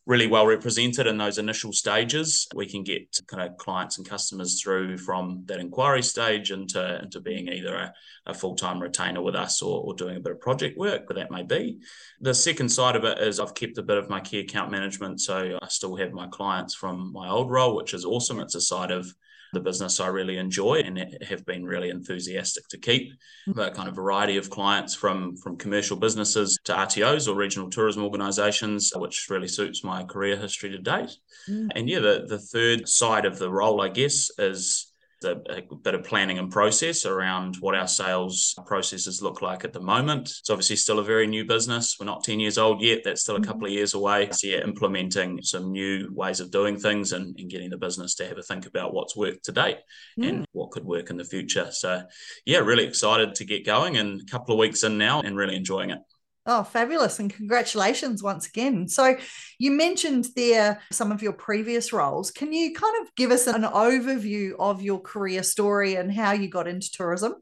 really 0.06 0.28
well 0.28 0.46
represented 0.46 1.08
in 1.08 1.18
those 1.18 1.38
initial 1.38 1.74
stages. 1.74 2.48
We 2.54 2.68
can 2.68 2.84
get 2.84 3.20
kind 3.28 3.42
of 3.42 3.58
clients 3.58 3.98
and 3.98 4.08
customers 4.08 4.62
through 4.62 5.00
from 5.00 5.44
that 5.46 5.60
inquiry 5.60 6.04
stage 6.04 6.52
into, 6.52 7.02
into 7.02 7.20
being 7.20 7.48
either 7.48 7.76
a, 7.76 7.94
a 8.28 8.34
full 8.34 8.56
time 8.56 8.80
retainer 8.80 9.22
with 9.22 9.36
us 9.36 9.62
or, 9.62 9.82
or 9.82 9.96
doing 9.96 10.18
a 10.18 10.20
bit 10.20 10.34
of 10.34 10.40
project 10.40 10.78
work, 10.78 11.04
but 11.08 11.16
that 11.16 11.32
may 11.32 11.44
be. 11.44 11.80
The 12.22 12.34
second 12.34 12.70
side 12.70 12.96
of 12.96 13.04
it 13.04 13.18
is 13.18 13.40
I've 13.40 13.56
kept 13.56 13.78
a 13.78 13.84
bit 13.84 13.98
of 13.98 14.10
my 14.10 14.22
key 14.22 14.40
account 14.40 14.72
management. 14.72 15.22
So 15.22 15.58
I 15.62 15.68
still 15.70 15.96
have 15.96 16.12
my 16.12 16.28
clients 16.28 16.76
from 16.76 17.12
my 17.12 17.28
old 17.30 17.50
role, 17.50 17.76
which 17.76 17.94
is 17.94 18.06
awesome. 18.06 18.40
It's 18.40 18.56
a 18.56 18.62
side 18.62 18.92
of 18.92 19.12
the 19.56 19.60
business 19.60 20.00
I 20.00 20.08
really 20.08 20.38
enjoy 20.38 20.84
and 20.86 21.18
have 21.28 21.46
been 21.46 21.66
really 21.66 21.90
enthusiastic 21.90 22.68
to 22.68 22.78
keep. 22.78 23.12
Mm-hmm. 23.48 23.60
A 23.60 23.72
kind 23.72 23.90
of 23.90 23.96
variety 23.96 24.38
of 24.38 24.50
clients 24.50 24.94
from 24.94 25.36
from 25.38 25.58
commercial 25.58 25.98
businesses 25.98 26.60
to 26.66 26.74
RTOs 26.74 27.28
or 27.28 27.36
regional 27.36 27.70
tourism 27.70 28.04
organisations, 28.04 28.92
which 28.96 29.28
really 29.30 29.48
suits 29.48 29.84
my 29.84 30.04
career 30.04 30.36
history 30.36 30.70
to 30.70 30.78
date. 30.78 31.18
Mm. 31.50 31.70
And 31.76 31.90
yeah, 31.90 32.00
the, 32.00 32.26
the 32.28 32.40
third 32.40 32.88
side 32.88 33.26
of 33.26 33.40
the 33.40 33.50
role, 33.50 33.82
I 33.82 33.90
guess, 33.90 34.30
is 34.38 34.94
a, 35.26 35.42
a, 35.50 35.76
bit 35.76 35.96
of 35.96 36.04
planning 36.04 36.40
and 36.40 36.52
process 36.52 37.06
around 37.06 37.58
what 37.60 37.76
our 37.76 37.88
sales 37.88 38.56
processes 38.66 39.22
look 39.22 39.42
like 39.42 39.66
at 39.66 39.74
the 39.74 39.80
moment. 39.80 40.30
It's 40.40 40.50
obviously 40.50 40.76
still 40.76 41.00
a 41.00 41.04
very 41.04 41.28
new 41.28 41.46
business. 41.46 41.98
We're 42.00 42.06
not 42.06 42.24
10 42.24 42.40
years 42.40 42.58
old 42.58 42.82
yet. 42.82 43.02
That's 43.04 43.22
still 43.22 43.36
a 43.36 43.42
couple 43.42 43.66
of 43.66 43.72
years 43.72 43.94
away. 43.94 44.30
So, 44.32 44.48
yeah, 44.48 44.64
implementing 44.64 45.42
some 45.42 45.72
new 45.72 46.10
ways 46.14 46.40
of 46.40 46.52
doing 46.52 46.78
things 46.78 47.14
and, 47.14 47.38
and 47.40 47.50
getting 47.50 47.70
the 47.70 47.78
business 47.78 48.16
to 48.16 48.28
have 48.28 48.38
a 48.38 48.44
think 48.44 48.66
about 48.66 48.94
what's 48.94 49.16
worked 49.16 49.46
to 49.46 49.52
date 49.52 49.80
mm. 50.20 50.30
and 50.30 50.46
what 50.52 50.72
could 50.72 50.86
work 50.86 51.10
in 51.10 51.18
the 51.18 51.24
future. 51.24 51.70
So, 51.72 52.04
yeah, 52.46 52.60
really 52.60 52.86
excited 52.86 53.36
to 53.36 53.46
get 53.46 53.66
going 53.66 53.98
and 53.98 54.22
a 54.22 54.32
couple 54.32 54.54
of 54.54 54.60
weeks 54.60 54.84
in 54.84 54.98
now 54.98 55.22
and 55.22 55.36
really 55.36 55.56
enjoying 55.56 55.90
it. 55.90 56.00
Oh, 56.48 56.64
fabulous. 56.64 57.20
And 57.20 57.34
congratulations 57.34 58.22
once 58.22 58.48
again. 58.48 58.88
So, 58.88 59.18
you 59.58 59.72
mentioned 59.72 60.28
there 60.36 60.82
some 60.92 61.12
of 61.12 61.24
your 61.24 61.34
previous 61.34 61.92
roles. 61.92 62.30
Can 62.30 62.54
you 62.54 62.74
kind 62.74 62.96
of 63.02 63.16
give 63.16 63.32
us 63.32 63.48
an 63.48 63.64
overview 63.64 64.52
of 64.60 64.82
your 64.82 65.00
career 65.00 65.42
story 65.42 65.96
and 65.96 66.14
how 66.14 66.34
you 66.34 66.48
got 66.48 66.68
into 66.68 66.92
tourism? 66.92 67.36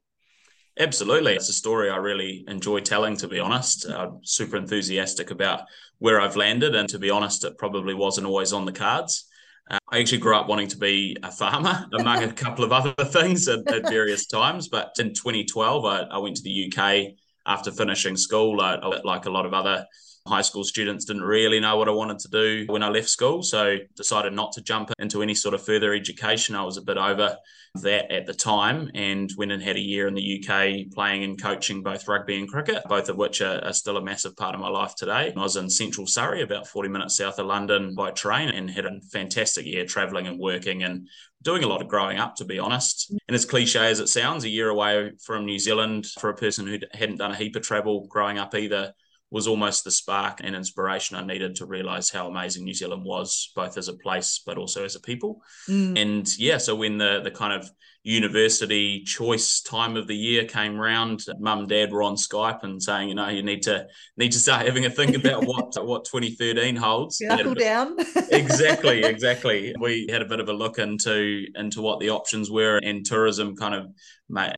Absolutely. 0.80 1.34
It's 1.34 1.50
a 1.50 1.54
story 1.54 1.90
I 1.90 1.98
really 1.98 2.46
enjoy 2.48 2.80
telling, 2.80 3.16
to 3.18 3.28
be 3.28 3.40
honest. 3.40 3.88
I'm 3.90 4.20
super 4.24 4.58
enthusiastic 4.58 5.30
about 5.30 5.66
where 6.00 6.20
I've 6.20 6.36
landed. 6.36 6.74
And 6.74 6.90
to 6.90 6.98
be 6.98 7.12
honest, 7.12 7.44
it 7.44 7.58
probably 7.58 7.94
wasn't 7.94 8.26
always 8.26 8.54
on 8.54 8.66
the 8.66 8.72
cards. 8.72 9.30
Uh, 9.70 9.78
I 9.92 10.00
actually 10.00 10.18
grew 10.18 10.36
up 10.36 10.48
wanting 10.48 10.68
to 10.70 10.78
be 10.78 11.16
a 11.24 11.32
farmer, 11.32 11.86
among 11.94 12.24
a 12.24 12.34
couple 12.34 12.66
of 12.66 12.72
other 12.72 12.94
things 13.06 13.48
at, 13.48 13.68
at 13.72 13.88
various 13.88 14.26
times. 14.26 14.68
But 14.68 14.94
in 14.98 15.14
2012, 15.14 15.86
I, 15.86 16.02
I 16.04 16.18
went 16.18 16.38
to 16.38 16.44
the 16.44 16.74
UK 16.74 17.14
after 17.46 17.72
finishing 17.72 18.16
school, 18.16 18.58
like, 18.58 18.80
like 19.04 19.26
a 19.26 19.30
lot 19.30 19.46
of 19.46 19.54
other 19.54 19.86
high 20.28 20.42
school 20.42 20.64
students 20.64 21.06
didn't 21.06 21.24
really 21.24 21.60
know 21.60 21.76
what 21.76 21.90
I 21.90 21.92
wanted 21.92 22.20
to 22.20 22.30
do 22.30 22.66
when 22.68 22.84
I 22.84 22.90
left 22.90 23.10
school. 23.10 23.44
So 23.44 23.78
decided 23.96 24.34
not 24.34 24.54
to 24.54 24.62
jump 24.62 24.92
into 25.00 25.22
any 25.22 25.36
sort 25.36 25.54
of 25.54 25.66
further 25.66 25.94
education. 25.94 26.56
I 26.56 26.64
was 26.64 26.78
a 26.78 26.82
bit 26.82 26.98
over 26.98 27.38
that 27.82 28.12
at 28.12 28.28
the 28.28 28.34
time 28.34 28.90
and 28.94 29.32
went 29.36 29.52
and 29.52 29.62
had 29.62 29.76
a 29.76 29.82
year 29.82 30.08
in 30.08 30.14
the 30.14 30.40
UK 30.40 30.94
playing 30.94 31.24
and 31.24 31.42
coaching 31.42 31.82
both 31.82 32.08
rugby 32.08 32.38
and 32.38 32.48
cricket, 32.48 32.84
both 32.88 33.10
of 33.10 33.18
which 33.18 33.42
are, 33.42 33.60
are 33.66 33.74
still 33.74 33.98
a 33.98 34.04
massive 34.04 34.38
part 34.38 34.54
of 34.54 34.62
my 34.62 34.70
life 34.70 34.96
today. 34.96 35.34
I 35.36 35.40
was 35.40 35.56
in 35.56 35.70
central 35.70 36.06
Surrey, 36.06 36.44
about 36.44 36.68
40 36.68 36.90
minutes 36.90 37.18
south 37.18 37.40
of 37.40 37.48
London 37.48 37.96
by 37.96 38.12
train 38.12 38.50
and 38.50 38.70
had 38.70 38.86
a 38.86 39.02
fantastic 39.12 39.66
year 39.66 39.86
traveling 39.86 40.28
and 40.28 40.40
working 40.40 40.84
and 40.84 41.08
doing 41.42 41.64
a 41.64 41.68
lot 41.68 41.82
of 41.82 41.88
growing 41.88 42.20
up, 42.20 42.36
to 42.36 42.46
be 42.46 42.60
honest. 42.60 43.12
And 43.28 43.36
as 43.36 43.44
cliche 43.44 43.88
as 43.88 44.00
it 44.00 44.08
sounds, 44.08 44.44
a 44.44 44.50
year 44.50 44.70
away 44.70 45.12
from 45.26 45.46
New 45.46 45.60
Zealand 45.60 46.06
for 46.20 46.30
a 46.30 46.36
person 46.36 46.68
who 46.68 46.78
hadn't 46.94 47.18
done 47.18 47.32
a 47.32 47.36
heap 47.36 47.56
of 47.56 47.64
travel 47.64 48.08
growing 48.08 48.38
up 48.38 48.56
either 48.56 48.94
was 49.34 49.48
almost 49.48 49.84
the 49.84 49.90
spark 49.90 50.42
and 50.44 50.56
inspiration 50.56 51.18
I 51.18 51.26
needed 51.26 51.56
to 51.56 51.66
realize 51.66 52.12
how 52.12 52.28
amazing 52.28 52.66
New 52.66 52.74
Zealand 52.76 53.04
was, 53.04 53.52
both 53.56 53.80
as 53.80 53.88
a 53.88 53.96
place 53.96 54.42
but 54.46 54.60
also 54.60 54.86
as 54.86 54.96
a 54.96 55.00
people. 55.00 55.42
Mm. 55.68 56.00
And 56.00 56.38
yeah, 56.38 56.60
so 56.60 56.76
when 56.76 57.00
the 57.00 57.20
the 57.24 57.32
kind 57.32 57.52
of 57.52 57.70
university 58.04 59.02
choice 59.04 59.62
time 59.62 59.96
of 59.96 60.08
the 60.08 60.16
year 60.16 60.46
came 60.46 60.78
round, 60.78 61.26
mum 61.40 61.60
and 61.60 61.70
dad 61.70 61.92
were 61.92 62.04
on 62.04 62.16
Skype 62.16 62.64
and 62.64 62.84
saying, 62.84 63.10
you 63.10 63.16
know, 63.16 63.30
you 63.30 63.44
need 63.44 63.64
to 63.64 63.88
need 64.18 64.34
to 64.34 64.40
start 64.40 64.66
having 64.66 64.86
a 64.86 64.90
think 64.90 65.16
about 65.16 65.46
what 65.46 65.74
what 65.86 66.06
2013 66.06 66.76
holds. 66.76 67.22
Knuckle 67.22 67.54
down. 67.54 67.96
exactly, 68.32 69.04
exactly. 69.04 69.74
We 69.80 70.08
had 70.10 70.22
a 70.22 70.26
bit 70.26 70.42
of 70.42 70.50
a 70.50 70.54
look 70.54 70.80
into 70.80 71.46
into 71.56 71.82
what 71.82 72.00
the 72.00 72.10
options 72.10 72.52
were, 72.52 72.78
and 72.78 73.06
tourism 73.06 73.56
kind 73.56 73.76
of 73.76 73.88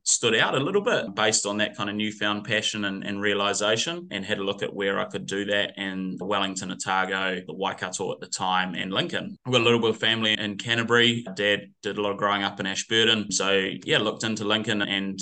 stood 0.04 0.36
out 0.36 0.56
a 0.56 0.60
little 0.60 0.82
bit 0.82 1.14
based 1.16 1.46
on 1.46 1.58
that 1.58 1.75
kind 1.75 1.90
of 1.90 1.96
newfound 1.96 2.46
passion 2.46 2.86
and, 2.86 3.04
and 3.04 3.22
realization, 3.22 4.08
and 4.12 4.25
had 4.25 4.40
a 4.40 4.44
look 4.44 4.64
at 4.64 4.74
where 4.74 5.00
I 5.00 5.06
could 5.06 5.25
do 5.25 5.46
that 5.46 5.74
in 5.78 6.18
Wellington, 6.20 6.72
Otago, 6.72 7.42
the 7.46 7.54
Waikato 7.54 8.12
at 8.12 8.20
the 8.20 8.28
time, 8.28 8.75
and 8.75 8.92
Lincoln. 8.92 9.38
We've 9.46 9.54
got 9.54 9.62
a 9.62 9.64
little 9.64 9.80
bit 9.80 9.92
of 9.92 9.98
family 9.98 10.34
in 10.34 10.58
Canterbury. 10.58 11.25
Dad 11.36 11.72
did 11.82 11.98
a 11.98 12.02
lot 12.02 12.12
of 12.12 12.18
growing 12.18 12.44
up 12.44 12.60
in 12.60 12.66
Ashburton 12.66 13.32
so 13.36 13.70
yeah, 13.84 13.98
looked 13.98 14.24
into 14.24 14.46
Lincoln 14.46 14.82
and 14.82 15.20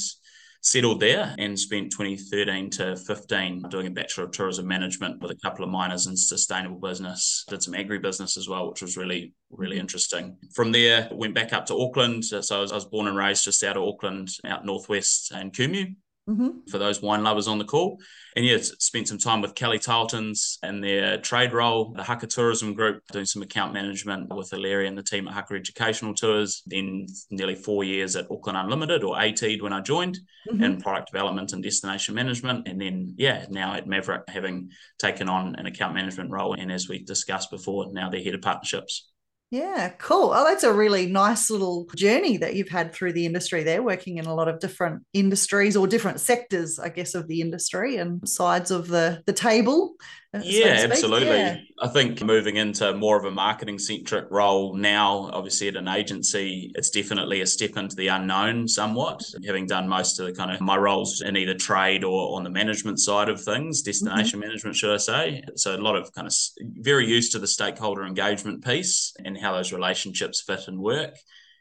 settled 0.61 1.01
there 1.01 1.35
and 1.37 1.59
spent 1.59 1.91
2013 1.91 2.69
to 2.69 2.95
15 2.95 3.63
doing 3.69 3.87
a 3.87 3.91
Bachelor 3.91 4.23
of 4.25 4.31
Tourism 4.31 4.65
Management 4.65 5.21
with 5.21 5.31
a 5.31 5.39
couple 5.43 5.65
of 5.65 5.69
minors 5.69 6.07
in 6.07 6.15
sustainable 6.15 6.79
business. 6.79 7.43
Did 7.49 7.61
some 7.61 7.73
agribusiness 7.73 8.37
as 8.37 8.47
well, 8.47 8.69
which 8.69 8.81
was 8.81 8.95
really, 8.95 9.33
really 9.51 9.77
interesting. 9.77 10.37
From 10.53 10.71
there, 10.71 11.09
went 11.11 11.35
back 11.35 11.51
up 11.51 11.65
to 11.65 11.77
Auckland. 11.77 12.23
So 12.23 12.37
I 12.37 12.61
was, 12.61 12.71
I 12.71 12.75
was 12.75 12.85
born 12.85 13.07
and 13.07 13.17
raised 13.17 13.43
just 13.43 13.63
out 13.63 13.75
of 13.75 13.83
Auckland, 13.83 14.29
out 14.45 14.65
northwest 14.65 15.33
in 15.33 15.51
Kumeu 15.51 15.95
mm-hmm. 16.29 16.69
for 16.69 16.77
those 16.77 17.01
wine 17.01 17.23
lovers 17.23 17.47
on 17.47 17.57
the 17.57 17.65
call. 17.65 17.99
And 18.35 18.45
yeah, 18.45 18.57
spent 18.59 19.07
some 19.07 19.17
time 19.17 19.41
with 19.41 19.55
Kelly 19.55 19.79
Tarlton's 19.79 20.57
and 20.63 20.83
their 20.83 21.17
trade 21.19 21.53
role, 21.53 21.93
the 21.95 22.03
Haka 22.03 22.27
Tourism 22.27 22.73
Group, 22.73 23.03
doing 23.11 23.25
some 23.25 23.41
account 23.41 23.73
management 23.73 24.33
with 24.35 24.51
Larry 24.53 24.87
and 24.87 24.97
the 24.97 25.03
team 25.03 25.27
at 25.27 25.33
Haka 25.33 25.55
Educational 25.55 26.13
Tours. 26.13 26.63
Then 26.65 27.05
nearly 27.29 27.55
four 27.55 27.83
years 27.83 28.15
at 28.15 28.27
Auckland 28.31 28.57
Unlimited 28.57 29.03
or 29.03 29.15
ATEED 29.17 29.61
when 29.61 29.73
I 29.73 29.81
joined 29.81 30.19
mm-hmm. 30.49 30.63
in 30.63 30.81
product 30.81 31.11
development 31.11 31.53
and 31.53 31.61
destination 31.61 32.15
management. 32.15 32.67
And 32.67 32.81
then, 32.81 33.13
yeah, 33.17 33.45
now 33.49 33.73
at 33.73 33.87
Maverick, 33.87 34.23
having 34.27 34.71
taken 34.99 35.29
on 35.29 35.55
an 35.55 35.65
account 35.65 35.93
management 35.93 36.31
role. 36.31 36.53
And 36.53 36.71
as 36.71 36.89
we 36.89 37.03
discussed 37.03 37.51
before, 37.51 37.91
now 37.91 38.09
they're 38.09 38.23
head 38.23 38.35
of 38.35 38.41
partnerships. 38.41 39.09
Yeah, 39.53 39.89
cool. 39.99 40.31
Oh, 40.33 40.45
that's 40.45 40.63
a 40.63 40.73
really 40.73 41.05
nice 41.05 41.51
little 41.51 41.85
journey 41.95 42.37
that 42.37 42.55
you've 42.55 42.69
had 42.69 42.91
through 42.91 43.13
the 43.13 43.27
industry 43.27 43.61
there, 43.61 43.83
working 43.83 44.17
in 44.17 44.25
a 44.25 44.33
lot 44.33 44.47
of 44.47 44.59
different 44.59 45.03
industries 45.13 45.77
or 45.77 45.85
different 45.85 46.19
sectors, 46.19 46.79
I 46.79 46.89
guess, 46.89 47.13
of 47.13 47.27
the 47.27 47.39
industry 47.39 47.97
and 47.97 48.27
sides 48.27 48.71
of 48.71 48.87
the, 48.87 49.21
the 49.27 49.33
table. 49.33 49.93
Yeah, 50.41 50.77
so 50.77 50.83
absolutely. 50.85 51.37
Yeah. 51.37 51.57
I 51.79 51.87
think 51.87 52.23
moving 52.23 52.55
into 52.55 52.93
more 52.93 53.17
of 53.17 53.25
a 53.25 53.31
marketing 53.31 53.77
centric 53.77 54.25
role 54.31 54.75
now, 54.75 55.29
obviously 55.31 55.67
at 55.67 55.75
an 55.75 55.87
agency, 55.87 56.71
it's 56.75 56.89
definitely 56.89 57.41
a 57.41 57.45
step 57.45 57.77
into 57.77 57.95
the 57.95 58.07
unknown 58.07 58.67
somewhat. 58.67 59.21
Having 59.45 59.67
done 59.67 59.87
most 59.87 60.19
of 60.19 60.25
the 60.25 60.33
kind 60.33 60.51
of 60.51 60.59
my 60.59 60.75
roles 60.75 61.21
in 61.21 61.37
either 61.37 61.53
trade 61.53 62.03
or 62.03 62.35
on 62.35 62.43
the 62.43 62.49
management 62.49 62.99
side 62.99 63.29
of 63.29 63.43
things, 63.43 63.83
destination 63.83 64.39
mm-hmm. 64.39 64.47
management, 64.47 64.75
should 64.75 64.93
I 64.93 64.97
say. 64.97 65.43
So 65.55 65.75
a 65.75 65.77
lot 65.77 65.95
of 65.95 66.11
kind 66.13 66.27
of 66.27 66.33
very 66.59 67.05
used 67.05 67.31
to 67.33 67.39
the 67.39 67.47
stakeholder 67.47 68.03
engagement 68.03 68.63
piece 68.63 69.13
and 69.23 69.37
how 69.37 69.53
those 69.53 69.71
relationships 69.71 70.41
fit 70.41 70.67
and 70.67 70.79
work 70.79 71.15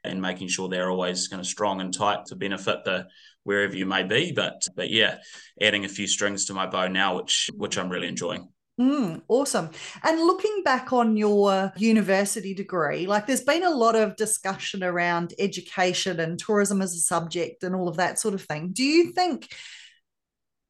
and 0.05 0.21
making 0.23 0.49
sure 0.49 0.69
they're 0.69 0.91
always 0.91 1.29
kind 1.29 1.41
of 1.41 1.47
strong 1.47 1.81
and 1.81 1.93
tight 1.93 2.27
to 2.27 2.37
benefit 2.37 2.85
the 2.85 3.07
wherever 3.45 3.77
you 3.77 3.87
may 3.87 4.03
be. 4.03 4.33
But 4.33 4.67
but 4.75 4.91
yeah, 4.91 5.19
adding 5.61 5.85
a 5.85 5.89
few 5.89 6.07
strings 6.07 6.47
to 6.47 6.55
my 6.55 6.67
bow 6.67 6.89
now, 6.89 7.17
which 7.17 7.51
which 7.55 7.77
I'm 7.77 7.91
really 7.91 8.09
enjoying. 8.09 8.49
Mm, 8.83 9.23
awesome. 9.29 9.71
And 10.03 10.21
looking 10.21 10.63
back 10.65 10.93
on 10.93 11.17
your 11.17 11.73
university 11.77 12.53
degree, 12.53 13.07
like 13.07 13.29
there's 13.29 13.45
been 13.45 13.63
a 13.63 13.71
lot 13.71 13.95
of 13.95 14.17
discussion 14.17 14.83
around 14.83 15.35
education 15.39 16.19
and 16.19 16.37
tourism 16.37 16.83
as 16.83 16.93
a 16.93 16.99
subject 16.99 17.63
and 17.63 17.77
all 17.77 17.87
of 17.87 17.99
that 17.99 18.19
sort 18.19 18.35
of 18.35 18.43
thing. 18.43 18.71
Do 18.73 18.83
you 18.83 19.13
think 19.13 19.55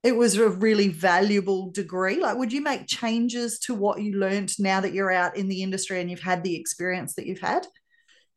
it 0.03 0.15
was 0.15 0.37
a 0.37 0.51
really 0.51 0.89
valuable 0.89 1.71
degree? 1.71 2.21
Like, 2.21 2.37
would 2.37 2.53
you 2.53 2.61
make 2.61 2.87
changes 2.87 3.59
to 3.61 3.75
what 3.75 4.03
you 4.03 4.19
learned 4.19 4.53
now 4.59 4.81
that 4.83 4.93
you're 4.93 5.13
out 5.13 5.39
in 5.39 5.49
the 5.49 5.63
industry 5.63 5.99
and 5.99 6.11
you've 6.11 6.21
had 6.21 6.45
the 6.45 6.57
experience 6.57 7.15
that 7.15 7.25
you've 7.25 7.41
had? 7.41 7.67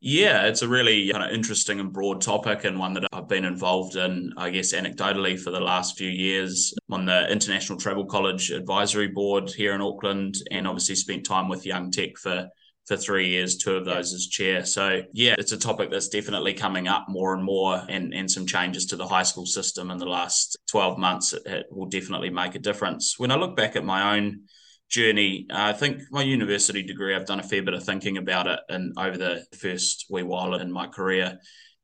Yeah, 0.00 0.46
it's 0.46 0.62
a 0.62 0.68
really 0.68 1.10
kind 1.10 1.24
of 1.24 1.30
interesting 1.30 1.80
and 1.80 1.92
broad 1.92 2.20
topic, 2.20 2.64
and 2.64 2.78
one 2.78 2.92
that 2.94 3.08
I've 3.12 3.28
been 3.28 3.46
involved 3.46 3.96
in, 3.96 4.32
I 4.36 4.50
guess, 4.50 4.74
anecdotally 4.74 5.40
for 5.40 5.50
the 5.50 5.60
last 5.60 5.96
few 5.96 6.10
years 6.10 6.74
on 6.90 7.06
the 7.06 7.30
International 7.30 7.78
Travel 7.78 8.04
College 8.04 8.50
Advisory 8.50 9.08
Board 9.08 9.50
here 9.50 9.74
in 9.74 9.80
Auckland, 9.80 10.36
and 10.50 10.66
obviously 10.66 10.96
spent 10.96 11.24
time 11.24 11.48
with 11.48 11.64
Young 11.64 11.90
TEC 11.90 12.18
for 12.18 12.48
for 12.86 12.96
three 12.96 13.28
years, 13.28 13.56
two 13.56 13.74
of 13.74 13.84
those 13.84 14.14
as 14.14 14.28
chair. 14.28 14.64
So 14.64 15.02
yeah, 15.12 15.34
it's 15.38 15.52
a 15.52 15.58
topic 15.58 15.90
that's 15.90 16.08
definitely 16.08 16.54
coming 16.54 16.86
up 16.86 17.06
more 17.08 17.34
and 17.34 17.42
more 17.42 17.82
and, 17.88 18.14
and 18.14 18.30
some 18.30 18.46
changes 18.46 18.86
to 18.86 18.96
the 18.96 19.06
high 19.06 19.24
school 19.24 19.44
system 19.44 19.90
in 19.90 19.98
the 19.98 20.06
last 20.06 20.56
12 20.70 20.96
months. 20.96 21.32
It, 21.32 21.42
it 21.46 21.66
will 21.70 21.86
definitely 21.86 22.30
make 22.30 22.54
a 22.54 22.60
difference. 22.60 23.18
When 23.18 23.32
I 23.32 23.36
look 23.36 23.56
back 23.56 23.74
at 23.74 23.84
my 23.84 24.16
own 24.16 24.42
journey. 24.88 25.46
Uh, 25.50 25.56
I 25.58 25.72
think 25.72 26.02
my 26.10 26.22
university 26.22 26.82
degree, 26.82 27.14
I've 27.14 27.26
done 27.26 27.40
a 27.40 27.44
fair 27.44 27.62
bit 27.62 27.74
of 27.74 27.84
thinking 27.84 28.18
about 28.18 28.46
it 28.46 28.60
and 28.68 28.92
over 28.98 29.16
the 29.16 29.44
first 29.58 30.06
wee 30.10 30.22
while 30.22 30.54
in 30.54 30.72
my 30.72 30.86
career. 30.86 31.38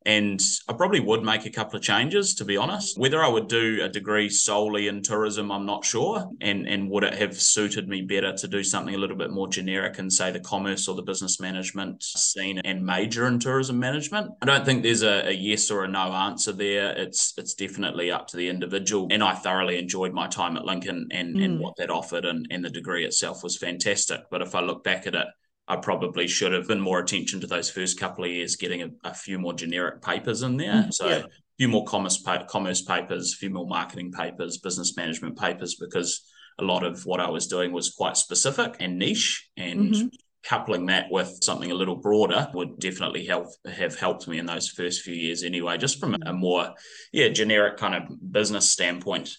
And 0.05 0.41
I 0.67 0.73
probably 0.73 0.99
would 0.99 1.23
make 1.23 1.45
a 1.45 1.49
couple 1.49 1.77
of 1.77 1.83
changes, 1.83 2.35
to 2.35 2.45
be 2.45 2.57
honest. 2.57 2.97
Whether 2.97 3.23
I 3.23 3.27
would 3.27 3.47
do 3.47 3.79
a 3.83 3.89
degree 3.89 4.29
solely 4.29 4.87
in 4.87 5.01
tourism, 5.01 5.51
I'm 5.51 5.65
not 5.65 5.85
sure. 5.85 6.29
And 6.41 6.67
and 6.67 6.89
would 6.89 7.03
it 7.03 7.13
have 7.15 7.39
suited 7.39 7.87
me 7.87 8.01
better 8.01 8.33
to 8.33 8.47
do 8.47 8.63
something 8.63 8.95
a 8.95 8.97
little 8.97 9.17
bit 9.17 9.31
more 9.31 9.47
generic 9.47 9.99
and 9.99 10.11
say 10.11 10.31
the 10.31 10.39
commerce 10.39 10.87
or 10.87 10.95
the 10.95 11.01
business 11.01 11.39
management 11.39 12.03
scene 12.03 12.59
and 12.59 12.85
major 12.85 13.27
in 13.27 13.39
tourism 13.39 13.79
management? 13.79 14.31
I 14.41 14.45
don't 14.45 14.65
think 14.65 14.83
there's 14.83 15.03
a, 15.03 15.27
a 15.29 15.31
yes 15.31 15.71
or 15.71 15.83
a 15.83 15.87
no 15.87 16.11
answer 16.13 16.51
there. 16.51 16.91
It's 16.97 17.33
it's 17.37 17.53
definitely 17.53 18.11
up 18.11 18.27
to 18.27 18.37
the 18.37 18.49
individual. 18.49 19.07
And 19.11 19.23
I 19.23 19.33
thoroughly 19.33 19.79
enjoyed 19.79 20.13
my 20.13 20.27
time 20.27 20.57
at 20.57 20.65
Lincoln 20.65 21.07
and, 21.11 21.35
mm. 21.35 21.45
and 21.45 21.59
what 21.59 21.75
that 21.77 21.89
offered 21.89 22.25
and, 22.25 22.47
and 22.51 22.63
the 22.63 22.69
degree 22.69 23.05
itself 23.05 23.43
was 23.43 23.57
fantastic. 23.57 24.21
But 24.29 24.41
if 24.41 24.55
I 24.55 24.61
look 24.61 24.83
back 24.83 25.07
at 25.07 25.15
it, 25.15 25.27
I 25.67 25.77
probably 25.77 26.27
should 26.27 26.51
have 26.51 26.67
been 26.67 26.81
more 26.81 26.99
attention 26.99 27.39
to 27.41 27.47
those 27.47 27.69
first 27.69 27.99
couple 27.99 28.25
of 28.25 28.31
years, 28.31 28.57
getting 28.57 28.81
a, 28.81 28.89
a 29.05 29.13
few 29.13 29.39
more 29.39 29.53
generic 29.53 30.01
papers 30.01 30.43
in 30.43 30.57
there. 30.57 30.73
Mm, 30.73 30.93
so 30.93 31.07
yeah. 31.07 31.15
a 31.17 31.25
few 31.57 31.69
more 31.69 31.85
commerce 31.85 32.17
pa- 32.17 32.45
commerce 32.45 32.81
papers, 32.81 33.33
a 33.33 33.37
few 33.37 33.49
more 33.49 33.67
marketing 33.67 34.11
papers, 34.11 34.57
business 34.57 34.97
management 34.97 35.37
papers, 35.37 35.75
because 35.75 36.25
a 36.59 36.63
lot 36.63 36.83
of 36.83 37.05
what 37.05 37.19
I 37.19 37.29
was 37.29 37.47
doing 37.47 37.71
was 37.71 37.91
quite 37.91 38.17
specific 38.17 38.75
and 38.79 38.99
niche, 38.99 39.49
and 39.55 39.93
mm-hmm. 39.93 40.07
coupling 40.43 40.87
that 40.87 41.09
with 41.09 41.39
something 41.41 41.71
a 41.71 41.75
little 41.75 41.95
broader 41.95 42.49
would 42.53 42.77
definitely 42.79 43.25
help 43.25 43.47
have 43.65 43.97
helped 43.97 44.27
me 44.27 44.39
in 44.39 44.45
those 44.45 44.67
first 44.67 45.01
few 45.01 45.15
years 45.15 45.43
anyway, 45.43 45.77
just 45.77 45.99
from 45.99 46.17
a 46.25 46.33
more 46.33 46.73
yeah 47.13 47.29
generic 47.29 47.77
kind 47.77 47.95
of 47.95 48.31
business 48.31 48.69
standpoint. 48.69 49.35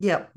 Yep. 0.00 0.32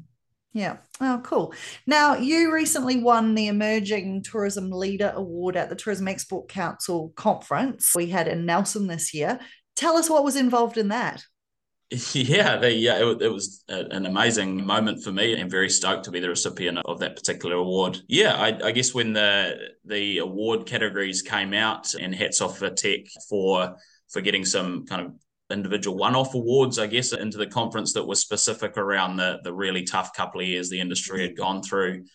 Yeah. 0.57 0.77
Oh, 0.99 1.21
cool. 1.23 1.53
Now, 1.85 2.15
you 2.15 2.51
recently 2.51 2.97
won 2.97 3.35
the 3.35 3.45
Emerging 3.45 4.23
Tourism 4.23 4.71
Leader 4.71 5.13
Award 5.15 5.55
at 5.55 5.69
the 5.69 5.75
Tourism 5.75 6.07
Export 6.07 6.49
Council 6.49 7.13
conference 7.15 7.91
we 7.95 8.07
had 8.07 8.27
in 8.27 8.47
Nelson 8.47 8.87
this 8.87 9.13
year. 9.13 9.39
Tell 9.75 9.97
us 9.97 10.09
what 10.09 10.23
was 10.23 10.35
involved 10.35 10.77
in 10.77 10.87
that. 10.87 11.23
Yeah, 12.13 12.57
the, 12.57 12.73
yeah, 12.73 12.97
it, 12.97 13.21
it 13.21 13.31
was 13.31 13.63
a, 13.69 13.85
an 13.91 14.07
amazing 14.07 14.65
moment 14.65 15.03
for 15.03 15.11
me, 15.11 15.39
and 15.39 15.49
very 15.49 15.69
stoked 15.69 16.03
to 16.05 16.11
be 16.11 16.19
the 16.19 16.27
recipient 16.27 16.79
of 16.83 16.99
that 16.99 17.15
particular 17.15 17.55
award. 17.55 18.01
Yeah, 18.09 18.33
I, 18.33 18.59
I, 18.67 18.71
guess 18.73 18.93
when 18.93 19.13
the 19.13 19.55
the 19.85 20.17
award 20.17 20.65
categories 20.65 21.21
came 21.21 21.53
out, 21.53 21.93
and 21.93 22.13
hats 22.13 22.41
off 22.41 22.57
for 22.57 22.69
TEC 22.69 23.05
for 23.29 23.77
for 24.09 24.19
getting 24.19 24.43
some 24.43 24.85
kind 24.85 25.05
of 25.05 25.13
individual 25.49 25.97
one-off 25.97 26.33
awards, 26.33 26.77
I 26.77 26.87
guess, 26.87 27.13
into 27.13 27.37
the 27.37 27.47
conference 27.47 27.93
that 27.93 28.05
was 28.05 28.19
specific 28.19 28.77
around 28.77 29.17
the 29.17 29.39
the 29.43 29.53
really 29.53 29.83
tough 29.83 30.13
couple 30.13 30.41
of 30.41 30.47
years 30.47 30.69
the 30.69 30.79
industry 30.79 31.21
had 31.21 31.37
gone 31.37 31.63
through 31.63 32.05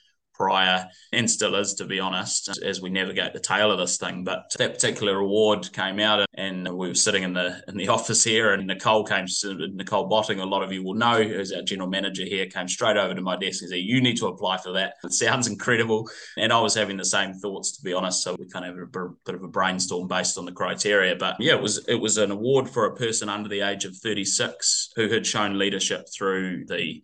prior 0.42 0.88
and 1.12 1.30
still 1.30 1.54
is, 1.54 1.74
to 1.74 1.84
be 1.84 2.00
honest, 2.00 2.58
as 2.64 2.80
we 2.80 2.90
navigate 2.90 3.32
the 3.32 3.38
tail 3.38 3.70
of 3.70 3.78
this 3.78 3.96
thing. 3.96 4.24
But 4.24 4.50
that 4.58 4.74
particular 4.74 5.18
award 5.18 5.72
came 5.72 6.00
out, 6.00 6.26
and 6.34 6.68
we 6.68 6.88
were 6.88 6.96
sitting 6.96 7.22
in 7.22 7.32
the 7.32 7.62
in 7.68 7.76
the 7.76 7.88
office 7.96 8.24
here, 8.24 8.52
and 8.52 8.66
Nicole 8.66 9.04
came. 9.04 9.26
Nicole 9.74 10.08
Botting, 10.08 10.40
a 10.40 10.44
lot 10.44 10.64
of 10.64 10.72
you 10.72 10.82
will 10.82 10.94
know, 10.94 11.22
who's 11.22 11.52
our 11.52 11.62
general 11.62 11.88
manager 11.88 12.24
here, 12.24 12.46
came 12.46 12.66
straight 12.66 12.96
over 12.96 13.14
to 13.14 13.20
my 13.20 13.36
desk 13.36 13.62
and 13.62 13.70
said, 13.70 13.78
"You 13.78 14.00
need 14.00 14.16
to 14.16 14.26
apply 14.26 14.58
for 14.58 14.72
that. 14.72 14.94
It 15.04 15.12
sounds 15.12 15.46
incredible." 15.46 16.10
And 16.36 16.52
I 16.52 16.60
was 16.60 16.74
having 16.74 16.96
the 16.96 17.04
same 17.04 17.34
thoughts, 17.34 17.76
to 17.76 17.82
be 17.84 17.92
honest. 17.92 18.24
So 18.24 18.34
we 18.36 18.46
kind 18.46 18.64
of 18.64 18.74
had 18.74 18.82
a 18.82 19.08
bit 19.24 19.36
of 19.36 19.44
a 19.44 19.48
brainstorm 19.48 20.08
based 20.08 20.38
on 20.38 20.44
the 20.44 20.52
criteria. 20.52 21.14
But 21.14 21.36
yeah, 21.38 21.54
it 21.54 21.62
was 21.62 21.86
it 21.86 22.00
was 22.00 22.18
an 22.18 22.32
award 22.32 22.68
for 22.68 22.86
a 22.86 22.96
person 22.96 23.28
under 23.28 23.48
the 23.48 23.60
age 23.60 23.84
of 23.84 23.96
36 23.96 24.90
who 24.96 25.08
had 25.08 25.24
shown 25.24 25.56
leadership 25.56 26.08
through 26.12 26.64
the 26.66 27.02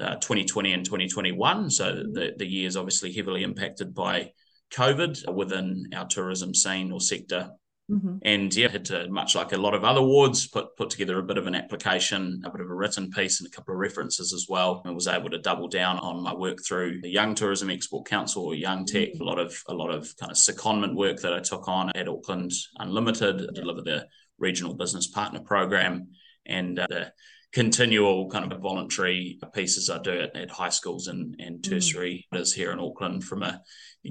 uh, 0.00 0.16
2020 0.16 0.72
and 0.72 0.84
2021. 0.84 1.70
So 1.70 1.92
the, 2.12 2.32
the 2.36 2.46
year 2.46 2.66
is 2.66 2.76
obviously 2.76 3.12
heavily 3.12 3.42
impacted 3.42 3.94
by 3.94 4.32
COVID 4.72 5.32
within 5.34 5.90
our 5.94 6.06
tourism 6.06 6.54
scene 6.54 6.92
or 6.92 7.00
sector. 7.00 7.50
Mm-hmm. 7.90 8.18
And 8.22 8.54
yeah, 8.54 8.68
had 8.68 8.84
to, 8.86 9.08
much 9.10 9.34
like 9.34 9.52
a 9.52 9.56
lot 9.56 9.74
of 9.74 9.82
other 9.82 10.02
wards, 10.02 10.46
put 10.46 10.76
put 10.76 10.90
together 10.90 11.18
a 11.18 11.24
bit 11.24 11.38
of 11.38 11.48
an 11.48 11.56
application, 11.56 12.40
a 12.44 12.50
bit 12.50 12.60
of 12.60 12.70
a 12.70 12.74
written 12.74 13.10
piece, 13.10 13.40
and 13.40 13.48
a 13.48 13.50
couple 13.50 13.74
of 13.74 13.80
references 13.80 14.32
as 14.32 14.46
well. 14.48 14.80
And 14.84 14.94
was 14.94 15.08
able 15.08 15.28
to 15.30 15.38
double 15.38 15.66
down 15.66 15.98
on 15.98 16.22
my 16.22 16.32
work 16.32 16.58
through 16.64 17.00
the 17.00 17.10
Young 17.10 17.34
Tourism 17.34 17.68
Export 17.68 18.06
Council 18.06 18.44
or 18.44 18.54
Young 18.54 18.84
TEC. 18.86 19.14
Mm-hmm. 19.14 19.22
A 19.22 19.24
lot 19.24 19.40
of 19.40 19.60
a 19.68 19.74
lot 19.74 19.90
of 19.90 20.08
kind 20.18 20.30
of 20.30 20.38
secondment 20.38 20.94
work 20.94 21.20
that 21.22 21.34
I 21.34 21.40
took 21.40 21.66
on 21.66 21.90
at 21.96 22.08
Auckland 22.08 22.52
Unlimited, 22.78 23.40
yeah. 23.40 23.46
deliver 23.54 23.82
the 23.82 24.06
regional 24.38 24.74
business 24.74 25.08
partner 25.08 25.40
program, 25.40 26.10
and 26.46 26.78
uh, 26.78 26.86
the 26.88 27.12
continual 27.52 28.30
kind 28.30 28.52
of 28.52 28.60
voluntary 28.60 29.38
pieces 29.52 29.90
I 29.90 29.98
do 29.98 30.20
at, 30.20 30.36
at 30.36 30.50
high 30.50 30.68
schools 30.68 31.08
and, 31.08 31.34
and 31.38 31.58
mm. 31.58 31.62
tertiary 31.62 32.26
mm. 32.32 32.54
here 32.54 32.70
in 32.72 32.78
Auckland 32.78 33.24
from 33.24 33.42
a 33.42 33.60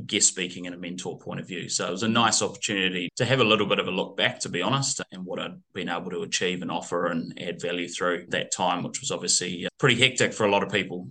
guest 0.05 0.27
speaking 0.27 0.65
and 0.65 0.75
a 0.75 0.77
mentor 0.77 1.17
point 1.17 1.39
of 1.39 1.47
view. 1.47 1.69
So 1.69 1.87
it 1.87 1.91
was 1.91 2.03
a 2.03 2.07
nice 2.07 2.41
opportunity 2.41 3.09
to 3.15 3.25
have 3.25 3.39
a 3.39 3.45
little 3.45 3.65
bit 3.65 3.79
of 3.79 3.87
a 3.87 3.91
look 3.91 4.17
back, 4.17 4.39
to 4.41 4.49
be 4.49 4.61
honest, 4.61 5.01
and 5.11 5.25
what 5.25 5.39
I'd 5.39 5.59
been 5.73 5.89
able 5.89 6.11
to 6.11 6.21
achieve 6.21 6.61
and 6.61 6.71
offer 6.71 7.07
and 7.07 7.39
add 7.41 7.61
value 7.61 7.87
through 7.87 8.27
that 8.29 8.51
time, 8.51 8.83
which 8.83 8.99
was 8.99 9.11
obviously 9.11 9.65
uh, 9.65 9.69
pretty 9.79 9.99
hectic 9.99 10.33
for 10.33 10.45
a 10.45 10.51
lot 10.51 10.63
of 10.63 10.71
people. 10.71 11.09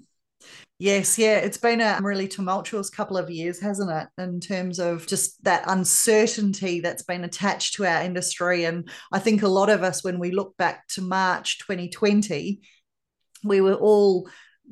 Yes, 0.80 1.18
yeah, 1.18 1.38
it's 1.38 1.58
been 1.58 1.80
a 1.80 1.98
really 2.00 2.28
tumultuous 2.28 2.88
couple 2.88 3.16
of 3.16 3.28
years, 3.28 3.60
hasn't 3.60 3.90
it, 3.90 4.22
in 4.22 4.38
terms 4.38 4.78
of 4.78 5.08
just 5.08 5.42
that 5.42 5.64
uncertainty 5.66 6.78
that's 6.78 7.02
been 7.02 7.24
attached 7.24 7.74
to 7.74 7.84
our 7.84 8.02
industry. 8.02 8.62
And 8.64 8.88
I 9.10 9.18
think 9.18 9.42
a 9.42 9.48
lot 9.48 9.70
of 9.70 9.82
us, 9.82 10.04
when 10.04 10.20
we 10.20 10.30
look 10.30 10.56
back 10.56 10.86
to 10.90 11.02
March 11.02 11.58
2020, 11.58 12.60
we 13.42 13.60
were 13.60 13.74
all 13.74 14.28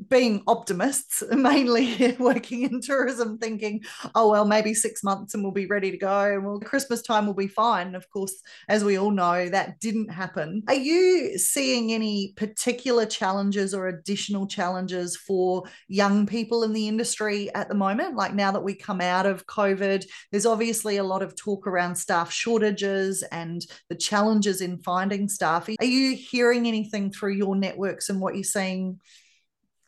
being 0.08 0.42
optimists, 0.46 1.22
mainly 1.30 2.16
working 2.18 2.62
in 2.62 2.80
tourism, 2.80 3.38
thinking, 3.38 3.82
oh, 4.14 4.30
well, 4.30 4.44
maybe 4.44 4.74
six 4.74 5.02
months 5.02 5.34
and 5.34 5.42
we'll 5.42 5.52
be 5.52 5.66
ready 5.66 5.90
to 5.90 5.96
go. 5.96 6.34
And 6.34 6.44
well, 6.44 6.60
Christmas 6.60 7.02
time 7.02 7.26
will 7.26 7.34
be 7.34 7.48
fine. 7.48 7.94
Of 7.94 8.08
course, 8.10 8.42
as 8.68 8.84
we 8.84 8.98
all 8.98 9.10
know, 9.10 9.48
that 9.48 9.80
didn't 9.80 10.08
happen. 10.08 10.62
Are 10.68 10.74
you 10.74 11.38
seeing 11.38 11.92
any 11.92 12.34
particular 12.36 13.06
challenges 13.06 13.74
or 13.74 13.88
additional 13.88 14.46
challenges 14.46 15.16
for 15.16 15.64
young 15.88 16.26
people 16.26 16.62
in 16.62 16.72
the 16.72 16.88
industry 16.88 17.52
at 17.54 17.68
the 17.68 17.74
moment? 17.74 18.16
Like 18.16 18.34
now 18.34 18.52
that 18.52 18.64
we 18.64 18.74
come 18.74 19.00
out 19.00 19.26
of 19.26 19.46
COVID, 19.46 20.04
there's 20.30 20.46
obviously 20.46 20.96
a 20.96 21.04
lot 21.04 21.22
of 21.22 21.36
talk 21.36 21.66
around 21.66 21.96
staff 21.96 22.30
shortages 22.30 23.22
and 23.32 23.62
the 23.88 23.96
challenges 23.96 24.60
in 24.60 24.78
finding 24.78 25.28
staff. 25.28 25.68
Are 25.80 25.84
you 25.84 26.16
hearing 26.16 26.66
anything 26.66 27.10
through 27.10 27.34
your 27.34 27.56
networks 27.56 28.08
and 28.08 28.20
what 28.20 28.34
you're 28.34 28.44
seeing? 28.44 29.00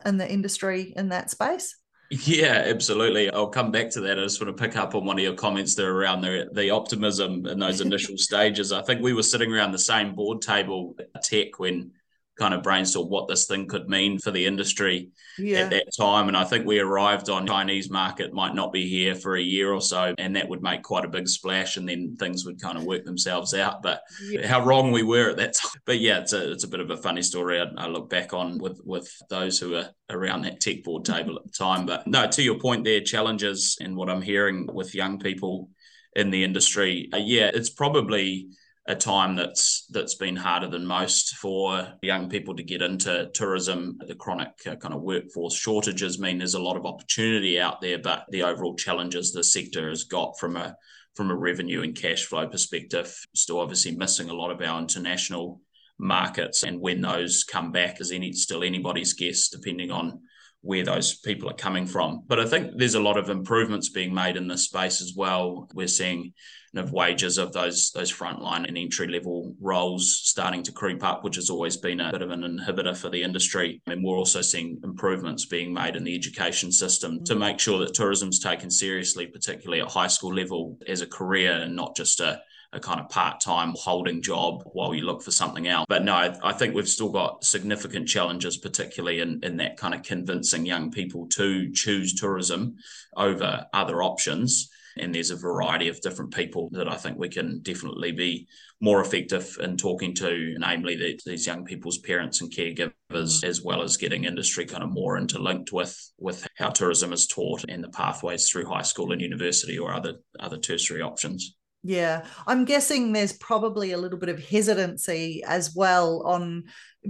In 0.04 0.16
the 0.16 0.30
industry 0.30 0.92
in 0.96 1.08
that 1.08 1.30
space? 1.30 1.76
Yeah, 2.10 2.62
absolutely. 2.66 3.30
I'll 3.30 3.48
come 3.48 3.70
back 3.70 3.90
to 3.90 4.00
that. 4.02 4.18
I 4.18 4.22
just 4.22 4.40
want 4.40 4.56
to 4.56 4.62
pick 4.62 4.76
up 4.76 4.94
on 4.94 5.04
one 5.04 5.18
of 5.18 5.22
your 5.22 5.34
comments 5.34 5.74
there 5.74 5.92
around 5.92 6.22
the, 6.22 6.48
the 6.52 6.70
optimism 6.70 7.46
in 7.46 7.58
those 7.58 7.82
initial 7.82 8.16
stages. 8.18 8.72
I 8.72 8.80
think 8.80 9.02
we 9.02 9.12
were 9.12 9.22
sitting 9.22 9.52
around 9.52 9.72
the 9.72 9.78
same 9.78 10.14
board 10.14 10.40
table 10.40 10.96
at 10.98 11.22
TEC 11.22 11.58
when 11.58 11.92
kind 12.38 12.54
of 12.54 12.62
brainstorm 12.62 13.08
what 13.08 13.28
this 13.28 13.46
thing 13.46 13.66
could 13.66 13.88
mean 13.88 14.18
for 14.18 14.30
the 14.30 14.46
industry 14.46 15.08
yeah. 15.38 15.60
at 15.60 15.70
that 15.70 15.92
time. 15.98 16.28
And 16.28 16.36
I 16.36 16.44
think 16.44 16.66
we 16.66 16.78
arrived 16.78 17.28
on 17.28 17.46
Chinese 17.46 17.90
market 17.90 18.32
might 18.32 18.54
not 18.54 18.72
be 18.72 18.88
here 18.88 19.14
for 19.14 19.36
a 19.36 19.42
year 19.42 19.72
or 19.72 19.80
so, 19.80 20.14
and 20.18 20.36
that 20.36 20.48
would 20.48 20.62
make 20.62 20.82
quite 20.82 21.04
a 21.04 21.08
big 21.08 21.28
splash, 21.28 21.76
and 21.76 21.88
then 21.88 22.16
things 22.16 22.44
would 22.44 22.60
kind 22.60 22.78
of 22.78 22.84
work 22.84 23.04
themselves 23.04 23.54
out. 23.54 23.82
But 23.82 24.02
yeah. 24.30 24.46
how 24.46 24.64
wrong 24.64 24.92
we 24.92 25.02
were 25.02 25.30
at 25.30 25.36
that 25.38 25.54
time. 25.54 25.80
But 25.84 25.98
yeah, 25.98 26.20
it's 26.20 26.32
a 26.32 26.52
it's 26.52 26.64
a 26.64 26.68
bit 26.68 26.80
of 26.80 26.90
a 26.90 26.96
funny 26.96 27.22
story. 27.22 27.60
I, 27.60 27.66
I 27.76 27.86
look 27.88 28.08
back 28.08 28.32
on 28.32 28.58
with 28.58 28.80
with 28.84 29.10
those 29.28 29.58
who 29.58 29.70
were 29.70 29.88
around 30.10 30.42
that 30.42 30.60
TEC 30.60 30.84
board 30.84 31.04
table 31.04 31.36
at 31.36 31.44
the 31.44 31.52
time. 31.52 31.86
But 31.86 32.06
no, 32.06 32.28
to 32.28 32.42
your 32.42 32.58
point 32.58 32.84
there, 32.84 33.00
challenges 33.00 33.76
and 33.80 33.96
what 33.96 34.08
I'm 34.08 34.22
hearing 34.22 34.68
with 34.72 34.94
young 34.94 35.18
people 35.18 35.70
in 36.14 36.30
the 36.30 36.44
industry, 36.44 37.08
uh, 37.12 37.18
yeah, 37.18 37.50
it's 37.52 37.70
probably 37.70 38.48
a 38.88 38.94
time 38.94 39.36
that's 39.36 39.86
that's 39.90 40.14
been 40.14 40.34
harder 40.34 40.66
than 40.66 40.86
most 40.86 41.36
for 41.36 41.86
young 42.00 42.30
people 42.30 42.56
to 42.56 42.62
get 42.62 42.80
into 42.80 43.30
tourism. 43.34 43.98
The 44.06 44.14
chronic 44.14 44.48
uh, 44.66 44.76
kind 44.76 44.94
of 44.94 45.02
workforce 45.02 45.54
shortages 45.54 46.18
mean 46.18 46.38
there's 46.38 46.54
a 46.54 46.62
lot 46.62 46.78
of 46.78 46.86
opportunity 46.86 47.60
out 47.60 47.82
there, 47.82 47.98
but 47.98 48.24
the 48.30 48.42
overall 48.42 48.74
challenges 48.74 49.30
the 49.30 49.44
sector 49.44 49.90
has 49.90 50.04
got 50.04 50.38
from 50.38 50.56
a 50.56 50.74
from 51.14 51.30
a 51.30 51.36
revenue 51.36 51.82
and 51.82 51.94
cash 51.94 52.24
flow 52.24 52.48
perspective, 52.48 53.14
still 53.34 53.60
obviously 53.60 53.94
missing 53.94 54.30
a 54.30 54.34
lot 54.34 54.50
of 54.50 54.62
our 54.62 54.80
international 54.80 55.60
markets. 55.98 56.62
And 56.62 56.80
when 56.80 57.02
those 57.02 57.44
come 57.44 57.72
back, 57.72 58.00
is 58.00 58.10
any 58.10 58.32
still 58.32 58.62
anybody's 58.62 59.12
guess, 59.12 59.48
depending 59.48 59.90
on 59.90 60.20
where 60.62 60.84
those 60.84 61.14
people 61.14 61.48
are 61.48 61.54
coming 61.54 61.86
from. 61.86 62.22
But 62.26 62.40
I 62.40 62.46
think 62.46 62.72
there's 62.76 62.94
a 62.94 63.00
lot 63.00 63.16
of 63.16 63.30
improvements 63.30 63.90
being 63.90 64.12
made 64.12 64.36
in 64.36 64.48
this 64.48 64.64
space 64.64 65.00
as 65.00 65.14
well. 65.16 65.68
We're 65.74 65.86
seeing 65.88 66.32
of 66.76 66.92
wages 66.92 67.38
of 67.38 67.52
those 67.52 67.90
those 67.92 68.12
frontline 68.12 68.66
and 68.68 68.76
entry 68.76 69.08
level 69.08 69.54
roles 69.60 70.20
starting 70.24 70.62
to 70.62 70.72
creep 70.72 71.02
up, 71.02 71.24
which 71.24 71.36
has 71.36 71.50
always 71.50 71.76
been 71.76 72.00
a 72.00 72.12
bit 72.12 72.22
of 72.22 72.30
an 72.30 72.42
inhibitor 72.42 72.96
for 72.96 73.08
the 73.08 73.22
industry. 73.22 73.80
And 73.86 74.04
we're 74.04 74.16
also 74.16 74.42
seeing 74.42 74.78
improvements 74.84 75.46
being 75.46 75.72
made 75.72 75.96
in 75.96 76.04
the 76.04 76.14
education 76.14 76.70
system 76.70 77.24
to 77.24 77.34
mm. 77.34 77.38
make 77.38 77.58
sure 77.58 77.78
that 77.80 77.94
tourism's 77.94 78.38
taken 78.38 78.70
seriously, 78.70 79.26
particularly 79.26 79.80
at 79.80 79.88
high 79.88 80.06
school 80.06 80.34
level 80.34 80.78
as 80.86 81.00
a 81.00 81.06
career 81.06 81.52
and 81.52 81.74
not 81.74 81.96
just 81.96 82.20
a 82.20 82.40
a 82.72 82.80
kind 82.80 83.00
of 83.00 83.08
part-time 83.08 83.74
holding 83.78 84.20
job 84.20 84.62
while 84.72 84.94
you 84.94 85.02
look 85.02 85.22
for 85.22 85.30
something 85.30 85.68
else. 85.68 85.86
But 85.88 86.04
no, 86.04 86.14
I, 86.14 86.36
I, 86.42 86.52
think 86.52 86.74
we've 86.74 86.88
still 86.88 87.08
got 87.08 87.42
significant 87.42 88.08
challenges, 88.08 88.58
particularly 88.58 89.20
in, 89.20 89.40
in 89.42 89.56
that 89.56 89.78
kind 89.78 89.94
of 89.94 90.02
convincing 90.02 90.66
young 90.66 90.90
people 90.90 91.26
to 91.28 91.72
choose 91.72 92.14
tourism 92.14 92.76
over 93.16 93.66
other 93.72 94.02
options 94.02 94.70
And 94.96 95.14
there's 95.14 95.30
a 95.30 95.36
variety 95.36 95.88
of 95.88 96.00
different 96.00 96.34
people 96.34 96.68
that 96.72 96.88
I 96.88 96.96
think 96.96 97.18
we 97.18 97.28
can 97.28 97.60
definitely 97.60 98.12
be 98.12 98.48
more 98.80 99.00
effective 99.00 99.56
in 99.60 99.76
talking 99.76 100.14
to, 100.14 100.54
namely 100.58 100.96
the, 100.96 101.20
these 101.24 101.46
young 101.46 101.64
people's 101.64 101.98
parents 101.98 102.40
and 102.40 102.50
caregivers, 102.50 102.92
mm. 103.12 103.44
as 103.44 103.62
well 103.62 103.82
as 103.82 103.96
getting 103.96 104.24
industry 104.24 104.66
kind 104.66 104.82
of 104.82 104.90
more 104.90 105.16
interlinked 105.16 105.72
with 105.72 105.96
with 106.18 106.46
how 106.56 106.70
tourism 106.70 107.12
is 107.12 107.26
taught 107.26 107.64
and 107.68 107.82
the 107.82 107.88
pathways 107.88 108.48
through 108.48 108.66
high 108.66 108.82
school 108.82 109.12
and 109.12 109.20
university 109.20 109.78
or 109.78 109.92
other 109.92 110.14
other 110.38 110.58
tertiary 110.58 111.02
options. 111.02 111.56
Yeah, 111.84 112.24
I'm 112.46 112.64
guessing 112.64 113.12
there's 113.12 113.32
probably 113.32 113.92
a 113.92 113.98
little 113.98 114.18
bit 114.18 114.28
of 114.28 114.42
hesitancy 114.42 115.42
as 115.46 115.74
well 115.74 116.22
on 116.26 116.64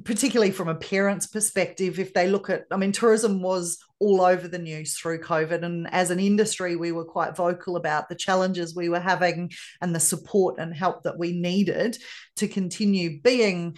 particularly 0.04 0.52
from 0.52 0.68
a 0.68 0.74
parent's 0.74 1.26
perspective 1.26 1.98
if 1.98 2.12
they 2.12 2.28
look 2.28 2.50
at 2.50 2.64
I 2.70 2.76
mean 2.76 2.92
tourism 2.92 3.40
was 3.42 3.78
all 3.98 4.20
over 4.20 4.46
the 4.46 4.58
news 4.58 4.96
through 4.96 5.22
COVID 5.22 5.64
and 5.64 5.88
as 5.92 6.10
an 6.10 6.20
industry 6.20 6.76
we 6.76 6.92
were 6.92 7.06
quite 7.06 7.34
vocal 7.34 7.76
about 7.76 8.08
the 8.08 8.14
challenges 8.14 8.76
we 8.76 8.90
were 8.90 9.00
having 9.00 9.50
and 9.80 9.94
the 9.94 10.00
support 10.00 10.58
and 10.58 10.74
help 10.74 11.04
that 11.04 11.18
we 11.18 11.32
needed 11.32 11.96
to 12.36 12.46
continue 12.46 13.20
being 13.22 13.76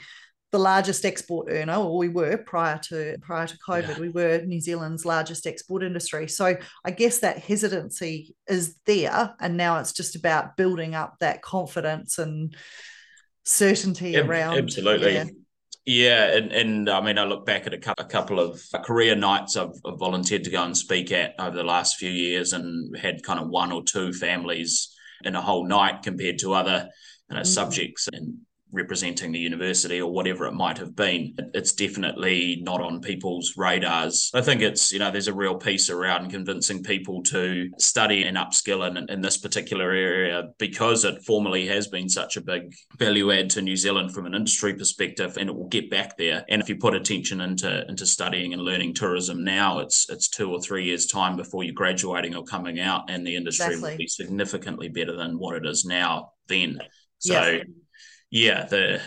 the 0.52 0.58
largest 0.58 1.04
export 1.04 1.48
earner, 1.50 1.76
or 1.76 1.96
we 1.96 2.08
were 2.08 2.36
prior 2.36 2.78
to 2.78 3.16
prior 3.20 3.46
to 3.46 3.58
COVID. 3.58 3.96
Yeah. 3.96 4.00
We 4.00 4.08
were 4.08 4.42
New 4.44 4.60
Zealand's 4.60 5.04
largest 5.04 5.46
export 5.46 5.82
industry. 5.82 6.28
So 6.28 6.56
I 6.84 6.90
guess 6.90 7.18
that 7.20 7.38
hesitancy 7.38 8.34
is 8.48 8.76
there, 8.86 9.34
and 9.40 9.56
now 9.56 9.78
it's 9.78 9.92
just 9.92 10.16
about 10.16 10.56
building 10.56 10.94
up 10.94 11.16
that 11.20 11.42
confidence 11.42 12.18
and 12.18 12.56
certainty 13.44 14.10
yeah, 14.10 14.20
around. 14.20 14.58
Absolutely. 14.58 15.14
Yeah. 15.14 15.24
Yeah, 15.86 16.36
and, 16.36 16.52
and 16.52 16.90
I 16.90 17.00
mean, 17.00 17.18
I 17.18 17.24
look 17.24 17.46
back 17.46 17.66
at 17.66 17.72
a, 17.72 17.94
a 17.98 18.04
couple 18.04 18.38
of 18.38 18.62
career 18.84 19.16
nights 19.16 19.56
I've, 19.56 19.72
I've, 19.84 19.98
volunteered 19.98 20.44
to 20.44 20.50
go 20.50 20.62
and 20.62 20.76
speak 20.76 21.10
at 21.10 21.34
over 21.38 21.56
the 21.56 21.64
last 21.64 21.96
few 21.96 22.10
years, 22.10 22.52
and 22.52 22.94
had 22.96 23.22
kind 23.22 23.40
of 23.40 23.48
one 23.48 23.72
or 23.72 23.82
two 23.82 24.12
families 24.12 24.94
in 25.24 25.34
a 25.34 25.40
whole 25.40 25.66
night 25.66 26.02
compared 26.02 26.38
to 26.40 26.52
other 26.52 26.88
you 27.28 27.36
know, 27.36 27.42
mm-hmm. 27.42 27.44
subjects 27.44 28.08
and 28.12 28.38
representing 28.72 29.32
the 29.32 29.38
university 29.38 30.00
or 30.00 30.12
whatever 30.12 30.46
it 30.46 30.54
might 30.54 30.78
have 30.78 30.94
been. 30.94 31.34
It's 31.54 31.72
definitely 31.72 32.60
not 32.62 32.80
on 32.80 33.00
people's 33.00 33.54
radars. 33.56 34.30
I 34.34 34.40
think 34.40 34.62
it's, 34.62 34.92
you 34.92 34.98
know, 34.98 35.10
there's 35.10 35.28
a 35.28 35.34
real 35.34 35.56
piece 35.56 35.90
around 35.90 36.30
convincing 36.30 36.82
people 36.82 37.22
to 37.24 37.70
study 37.78 38.24
and 38.24 38.36
upskill 38.36 38.86
in, 38.88 39.10
in 39.10 39.20
this 39.20 39.38
particular 39.38 39.90
area 39.90 40.50
because 40.58 41.04
it 41.04 41.24
formerly 41.24 41.66
has 41.66 41.88
been 41.88 42.08
such 42.08 42.36
a 42.36 42.40
big 42.40 42.74
value 42.98 43.32
add 43.32 43.50
to 43.50 43.62
New 43.62 43.76
Zealand 43.76 44.12
from 44.12 44.26
an 44.26 44.34
industry 44.34 44.74
perspective 44.74 45.36
and 45.38 45.48
it 45.48 45.56
will 45.56 45.68
get 45.68 45.90
back 45.90 46.16
there. 46.16 46.44
And 46.48 46.62
if 46.62 46.68
you 46.68 46.76
put 46.76 46.94
attention 46.94 47.40
into 47.40 47.86
into 47.88 48.06
studying 48.06 48.52
and 48.52 48.62
learning 48.62 48.94
tourism 48.94 49.44
now, 49.44 49.80
it's 49.80 50.08
it's 50.10 50.28
two 50.28 50.52
or 50.52 50.60
three 50.60 50.84
years 50.84 51.06
time 51.06 51.36
before 51.36 51.64
you're 51.64 51.74
graduating 51.74 52.34
or 52.34 52.44
coming 52.44 52.80
out 52.80 53.10
and 53.10 53.26
the 53.26 53.36
industry 53.36 53.66
exactly. 53.66 53.90
will 53.90 53.98
be 53.98 54.06
significantly 54.06 54.88
better 54.88 55.16
than 55.16 55.38
what 55.38 55.56
it 55.56 55.66
is 55.66 55.84
now 55.84 56.32
then. 56.48 56.80
So 57.18 57.34
yeah 57.34 57.62
yeah, 58.30 58.66
the 58.66 59.00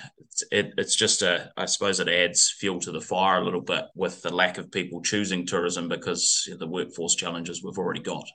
it, 0.51 0.73
it's 0.77 0.95
just 0.95 1.21
a 1.21 1.51
I 1.57 1.65
suppose 1.65 1.99
it 1.99 2.09
adds 2.09 2.55
fuel 2.59 2.79
to 2.81 2.91
the 2.91 3.01
fire 3.01 3.41
a 3.41 3.45
little 3.45 3.61
bit 3.61 3.85
with 3.95 4.21
the 4.21 4.33
lack 4.33 4.57
of 4.57 4.71
people 4.71 5.01
choosing 5.01 5.45
tourism 5.45 5.87
because 5.87 6.47
the 6.57 6.67
workforce 6.67 7.15
challenges 7.15 7.63
we've 7.63 7.77
already 7.77 8.01
got. 8.01 8.25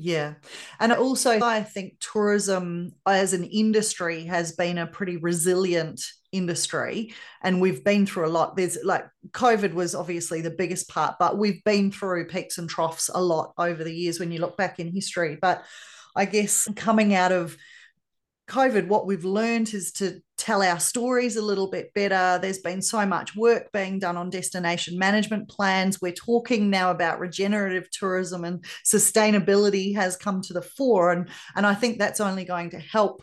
Yeah. 0.00 0.34
And 0.78 0.92
also, 0.92 1.40
I 1.40 1.62
think 1.62 1.94
tourism 1.98 2.92
as 3.04 3.32
an 3.32 3.42
industry 3.44 4.24
has 4.26 4.52
been 4.52 4.78
a 4.78 4.86
pretty 4.86 5.16
resilient 5.16 6.00
industry. 6.30 7.14
And 7.42 7.60
we've 7.60 7.82
been 7.82 8.06
through 8.06 8.26
a 8.26 8.30
lot. 8.30 8.56
There's 8.56 8.78
like 8.84 9.06
COVID 9.32 9.72
was 9.72 9.96
obviously 9.96 10.40
the 10.40 10.50
biggest 10.50 10.88
part, 10.88 11.16
but 11.18 11.36
we've 11.36 11.64
been 11.64 11.90
through 11.90 12.28
peaks 12.28 12.58
and 12.58 12.70
troughs 12.70 13.10
a 13.12 13.20
lot 13.20 13.54
over 13.58 13.82
the 13.82 13.94
years 13.94 14.20
when 14.20 14.30
you 14.30 14.40
look 14.40 14.56
back 14.56 14.78
in 14.78 14.92
history. 14.92 15.36
But 15.40 15.64
I 16.14 16.26
guess 16.26 16.68
coming 16.76 17.12
out 17.14 17.32
of 17.32 17.56
COVID, 18.48 18.86
what 18.86 19.06
we've 19.06 19.24
learned 19.24 19.74
is 19.74 19.92
to 19.94 20.20
tell 20.38 20.62
our 20.62 20.78
stories 20.78 21.36
a 21.36 21.42
little 21.42 21.68
bit 21.68 21.92
better. 21.92 22.38
There's 22.40 22.60
been 22.60 22.80
so 22.80 23.04
much 23.04 23.36
work 23.36 23.70
being 23.72 23.98
done 23.98 24.16
on 24.16 24.30
destination 24.30 24.96
management 24.98 25.48
plans. 25.48 26.00
We're 26.00 26.12
talking 26.12 26.70
now 26.70 26.90
about 26.90 27.18
regenerative 27.18 27.90
tourism 27.90 28.44
and 28.44 28.64
sustainability 28.86 29.94
has 29.96 30.16
come 30.16 30.40
to 30.42 30.52
the 30.52 30.62
fore. 30.62 31.10
And, 31.12 31.28
and 31.56 31.66
I 31.66 31.74
think 31.74 31.98
that's 31.98 32.20
only 32.20 32.44
going 32.44 32.70
to 32.70 32.78
help 32.78 33.22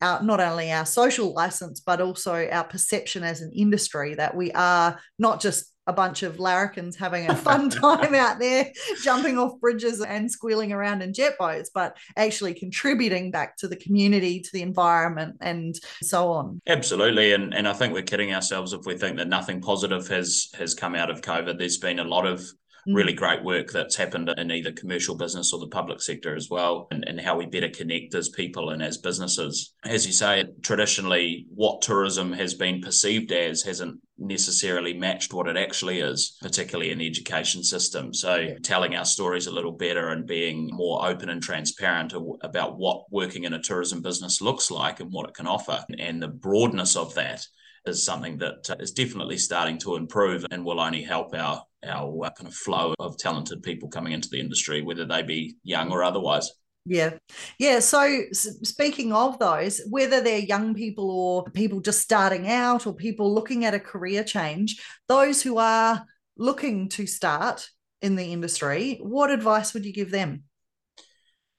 our, 0.00 0.22
not 0.22 0.40
only 0.40 0.70
our 0.70 0.86
social 0.86 1.34
license, 1.34 1.80
but 1.80 2.00
also 2.00 2.48
our 2.48 2.64
perception 2.64 3.24
as 3.24 3.40
an 3.40 3.52
industry 3.52 4.14
that 4.14 4.36
we 4.36 4.52
are 4.52 4.98
not 5.18 5.40
just 5.40 5.72
a 5.86 5.92
bunch 5.92 6.22
of 6.22 6.36
larrikins 6.36 6.96
having 6.96 7.28
a 7.30 7.36
fun 7.36 7.70
time 7.70 8.14
out 8.14 8.38
there, 8.38 8.72
jumping 9.02 9.38
off 9.38 9.58
bridges 9.60 10.00
and 10.00 10.30
squealing 10.30 10.72
around 10.72 11.02
in 11.02 11.12
jet 11.12 11.38
boats, 11.38 11.70
but 11.72 11.96
actually 12.16 12.54
contributing 12.54 13.30
back 13.30 13.56
to 13.56 13.68
the 13.68 13.76
community, 13.76 14.40
to 14.40 14.52
the 14.52 14.62
environment, 14.62 15.36
and 15.40 15.76
so 16.02 16.30
on. 16.32 16.60
Absolutely, 16.66 17.32
and 17.32 17.54
and 17.54 17.68
I 17.68 17.72
think 17.72 17.92
we're 17.92 18.02
kidding 18.02 18.34
ourselves 18.34 18.72
if 18.72 18.86
we 18.86 18.96
think 18.96 19.16
that 19.18 19.28
nothing 19.28 19.60
positive 19.60 20.06
has 20.08 20.48
has 20.58 20.74
come 20.74 20.94
out 20.94 21.10
of 21.10 21.20
COVID. 21.20 21.58
There's 21.58 21.78
been 21.78 21.98
a 21.98 22.04
lot 22.04 22.26
of 22.26 22.42
really 22.86 23.14
mm. 23.14 23.18
great 23.18 23.44
work 23.44 23.70
that's 23.70 23.96
happened 23.96 24.32
in 24.36 24.50
either 24.50 24.72
commercial 24.72 25.16
business 25.16 25.52
or 25.52 25.60
the 25.60 25.68
public 25.68 26.00
sector 26.00 26.34
as 26.34 26.48
well, 26.50 26.88
and, 26.90 27.06
and 27.08 27.20
how 27.20 27.36
we 27.36 27.46
better 27.46 27.68
connect 27.68 28.14
as 28.14 28.28
people 28.28 28.70
and 28.70 28.82
as 28.82 28.98
businesses. 28.98 29.74
As 29.84 30.06
you 30.06 30.12
say, 30.12 30.44
traditionally, 30.62 31.46
what 31.54 31.82
tourism 31.82 32.32
has 32.32 32.54
been 32.54 32.80
perceived 32.80 33.32
as 33.32 33.62
hasn't 33.62 34.00
necessarily 34.18 34.94
matched 34.94 35.34
what 35.34 35.48
it 35.48 35.56
actually 35.56 36.00
is, 36.00 36.38
particularly 36.40 36.90
in 36.90 36.98
the 36.98 37.06
education 37.06 37.62
system. 37.62 38.14
So, 38.14 38.36
yeah. 38.36 38.54
telling 38.62 38.96
our 38.96 39.04
stories 39.04 39.46
a 39.46 39.52
little 39.52 39.72
better 39.72 40.08
and 40.08 40.26
being 40.26 40.70
more 40.72 41.06
open 41.06 41.28
and 41.28 41.42
transparent 41.42 42.14
about 42.40 42.78
what 42.78 43.04
working 43.10 43.44
in 43.44 43.52
a 43.52 43.62
tourism 43.62 44.00
business 44.00 44.40
looks 44.40 44.70
like 44.70 45.00
and 45.00 45.12
what 45.12 45.28
it 45.28 45.34
can 45.34 45.46
offer, 45.46 45.84
and 45.98 46.22
the 46.22 46.28
broadness 46.28 46.96
of 46.96 47.14
that 47.14 47.46
is 47.86 48.04
something 48.04 48.38
that 48.38 48.68
uh, 48.70 48.76
is 48.80 48.92
definitely 48.92 49.38
starting 49.38 49.78
to 49.78 49.96
improve 49.96 50.44
and 50.50 50.64
will 50.64 50.80
only 50.80 51.02
help 51.02 51.34
our 51.34 51.62
our 51.86 52.26
uh, 52.26 52.30
kind 52.30 52.48
of 52.48 52.54
flow 52.54 52.94
of 52.98 53.16
talented 53.16 53.62
people 53.62 53.88
coming 53.88 54.12
into 54.12 54.28
the 54.28 54.40
industry, 54.40 54.82
whether 54.82 55.04
they 55.04 55.22
be 55.22 55.56
young 55.62 55.92
or 55.92 56.02
otherwise. 56.02 56.50
Yeah. 56.84 57.14
Yeah. 57.58 57.80
So, 57.80 58.22
speaking 58.32 59.12
of 59.12 59.38
those, 59.38 59.80
whether 59.90 60.20
they're 60.20 60.38
young 60.38 60.74
people 60.74 61.10
or 61.10 61.50
people 61.50 61.80
just 61.80 62.00
starting 62.00 62.48
out 62.48 62.86
or 62.86 62.94
people 62.94 63.34
looking 63.34 63.64
at 63.64 63.74
a 63.74 63.80
career 63.80 64.22
change, 64.22 64.80
those 65.08 65.42
who 65.42 65.58
are 65.58 66.04
looking 66.36 66.88
to 66.90 67.06
start 67.06 67.68
in 68.02 68.14
the 68.14 68.32
industry, 68.32 68.98
what 69.02 69.30
advice 69.30 69.74
would 69.74 69.84
you 69.84 69.92
give 69.92 70.12
them? 70.12 70.44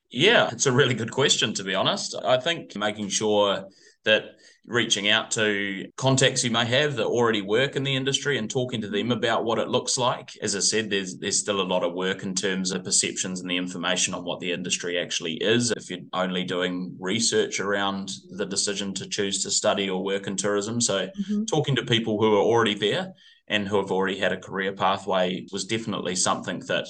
Yeah, 0.09 0.49
it's 0.51 0.65
a 0.65 0.71
really 0.71 0.93
good 0.93 1.11
question, 1.11 1.53
to 1.55 1.63
be 1.65 1.75
honest. 1.75 2.15
I 2.23 2.37
think 2.37 2.75
making 2.77 3.09
sure 3.09 3.67
that 4.05 4.37
reaching 4.67 5.08
out 5.08 5.32
to 5.32 5.89
contacts 5.95 6.43
you 6.43 6.51
may 6.51 6.65
have 6.65 6.97
that 6.97 7.06
already 7.06 7.41
work 7.41 7.75
in 7.75 7.84
the 7.84 7.95
industry 7.95 8.38
and 8.38 8.49
talking 8.49 8.82
to 8.82 8.89
them 8.89 9.12
about 9.12 9.45
what 9.45 9.60
it 9.60 9.69
looks 9.69 9.97
like. 9.97 10.32
As 10.41 10.56
I 10.56 10.60
said, 10.60 10.89
there's 10.89 11.17
there's 11.17 11.39
still 11.39 11.62
a 11.62 11.63
lot 11.63 11.84
of 11.84 11.93
work 11.93 12.23
in 12.23 12.36
terms 12.36 12.71
of 12.71 12.84
perceptions 12.84 13.39
and 13.39 13.49
the 13.49 13.58
information 13.58 14.13
on 14.13 14.25
what 14.25 14.39
the 14.39 14.51
industry 14.51 14.99
actually 14.99 15.36
is. 15.36 15.71
If 15.71 15.89
you're 15.89 15.99
only 16.13 16.43
doing 16.43 16.95
research 16.99 17.60
around 17.60 18.12
the 18.30 18.45
decision 18.45 18.93
to 18.95 19.08
choose 19.08 19.41
to 19.43 19.51
study 19.51 19.89
or 19.89 20.03
work 20.03 20.27
in 20.27 20.36
tourism, 20.36 20.82
so 20.82 21.08
mm-hmm. 21.08 21.45
talking 21.45 21.75
to 21.77 21.86
people 21.86 22.19
who 22.19 22.36
are 22.36 22.43
already 22.43 22.75
there 22.75 23.13
and 23.47 23.67
who 23.67 23.77
have 23.77 23.91
already 23.91 24.19
had 24.19 24.34
a 24.34 24.38
career 24.38 24.73
pathway 24.73 25.45
was 25.51 25.65
definitely 25.65 26.15
something 26.15 26.60
that 26.67 26.88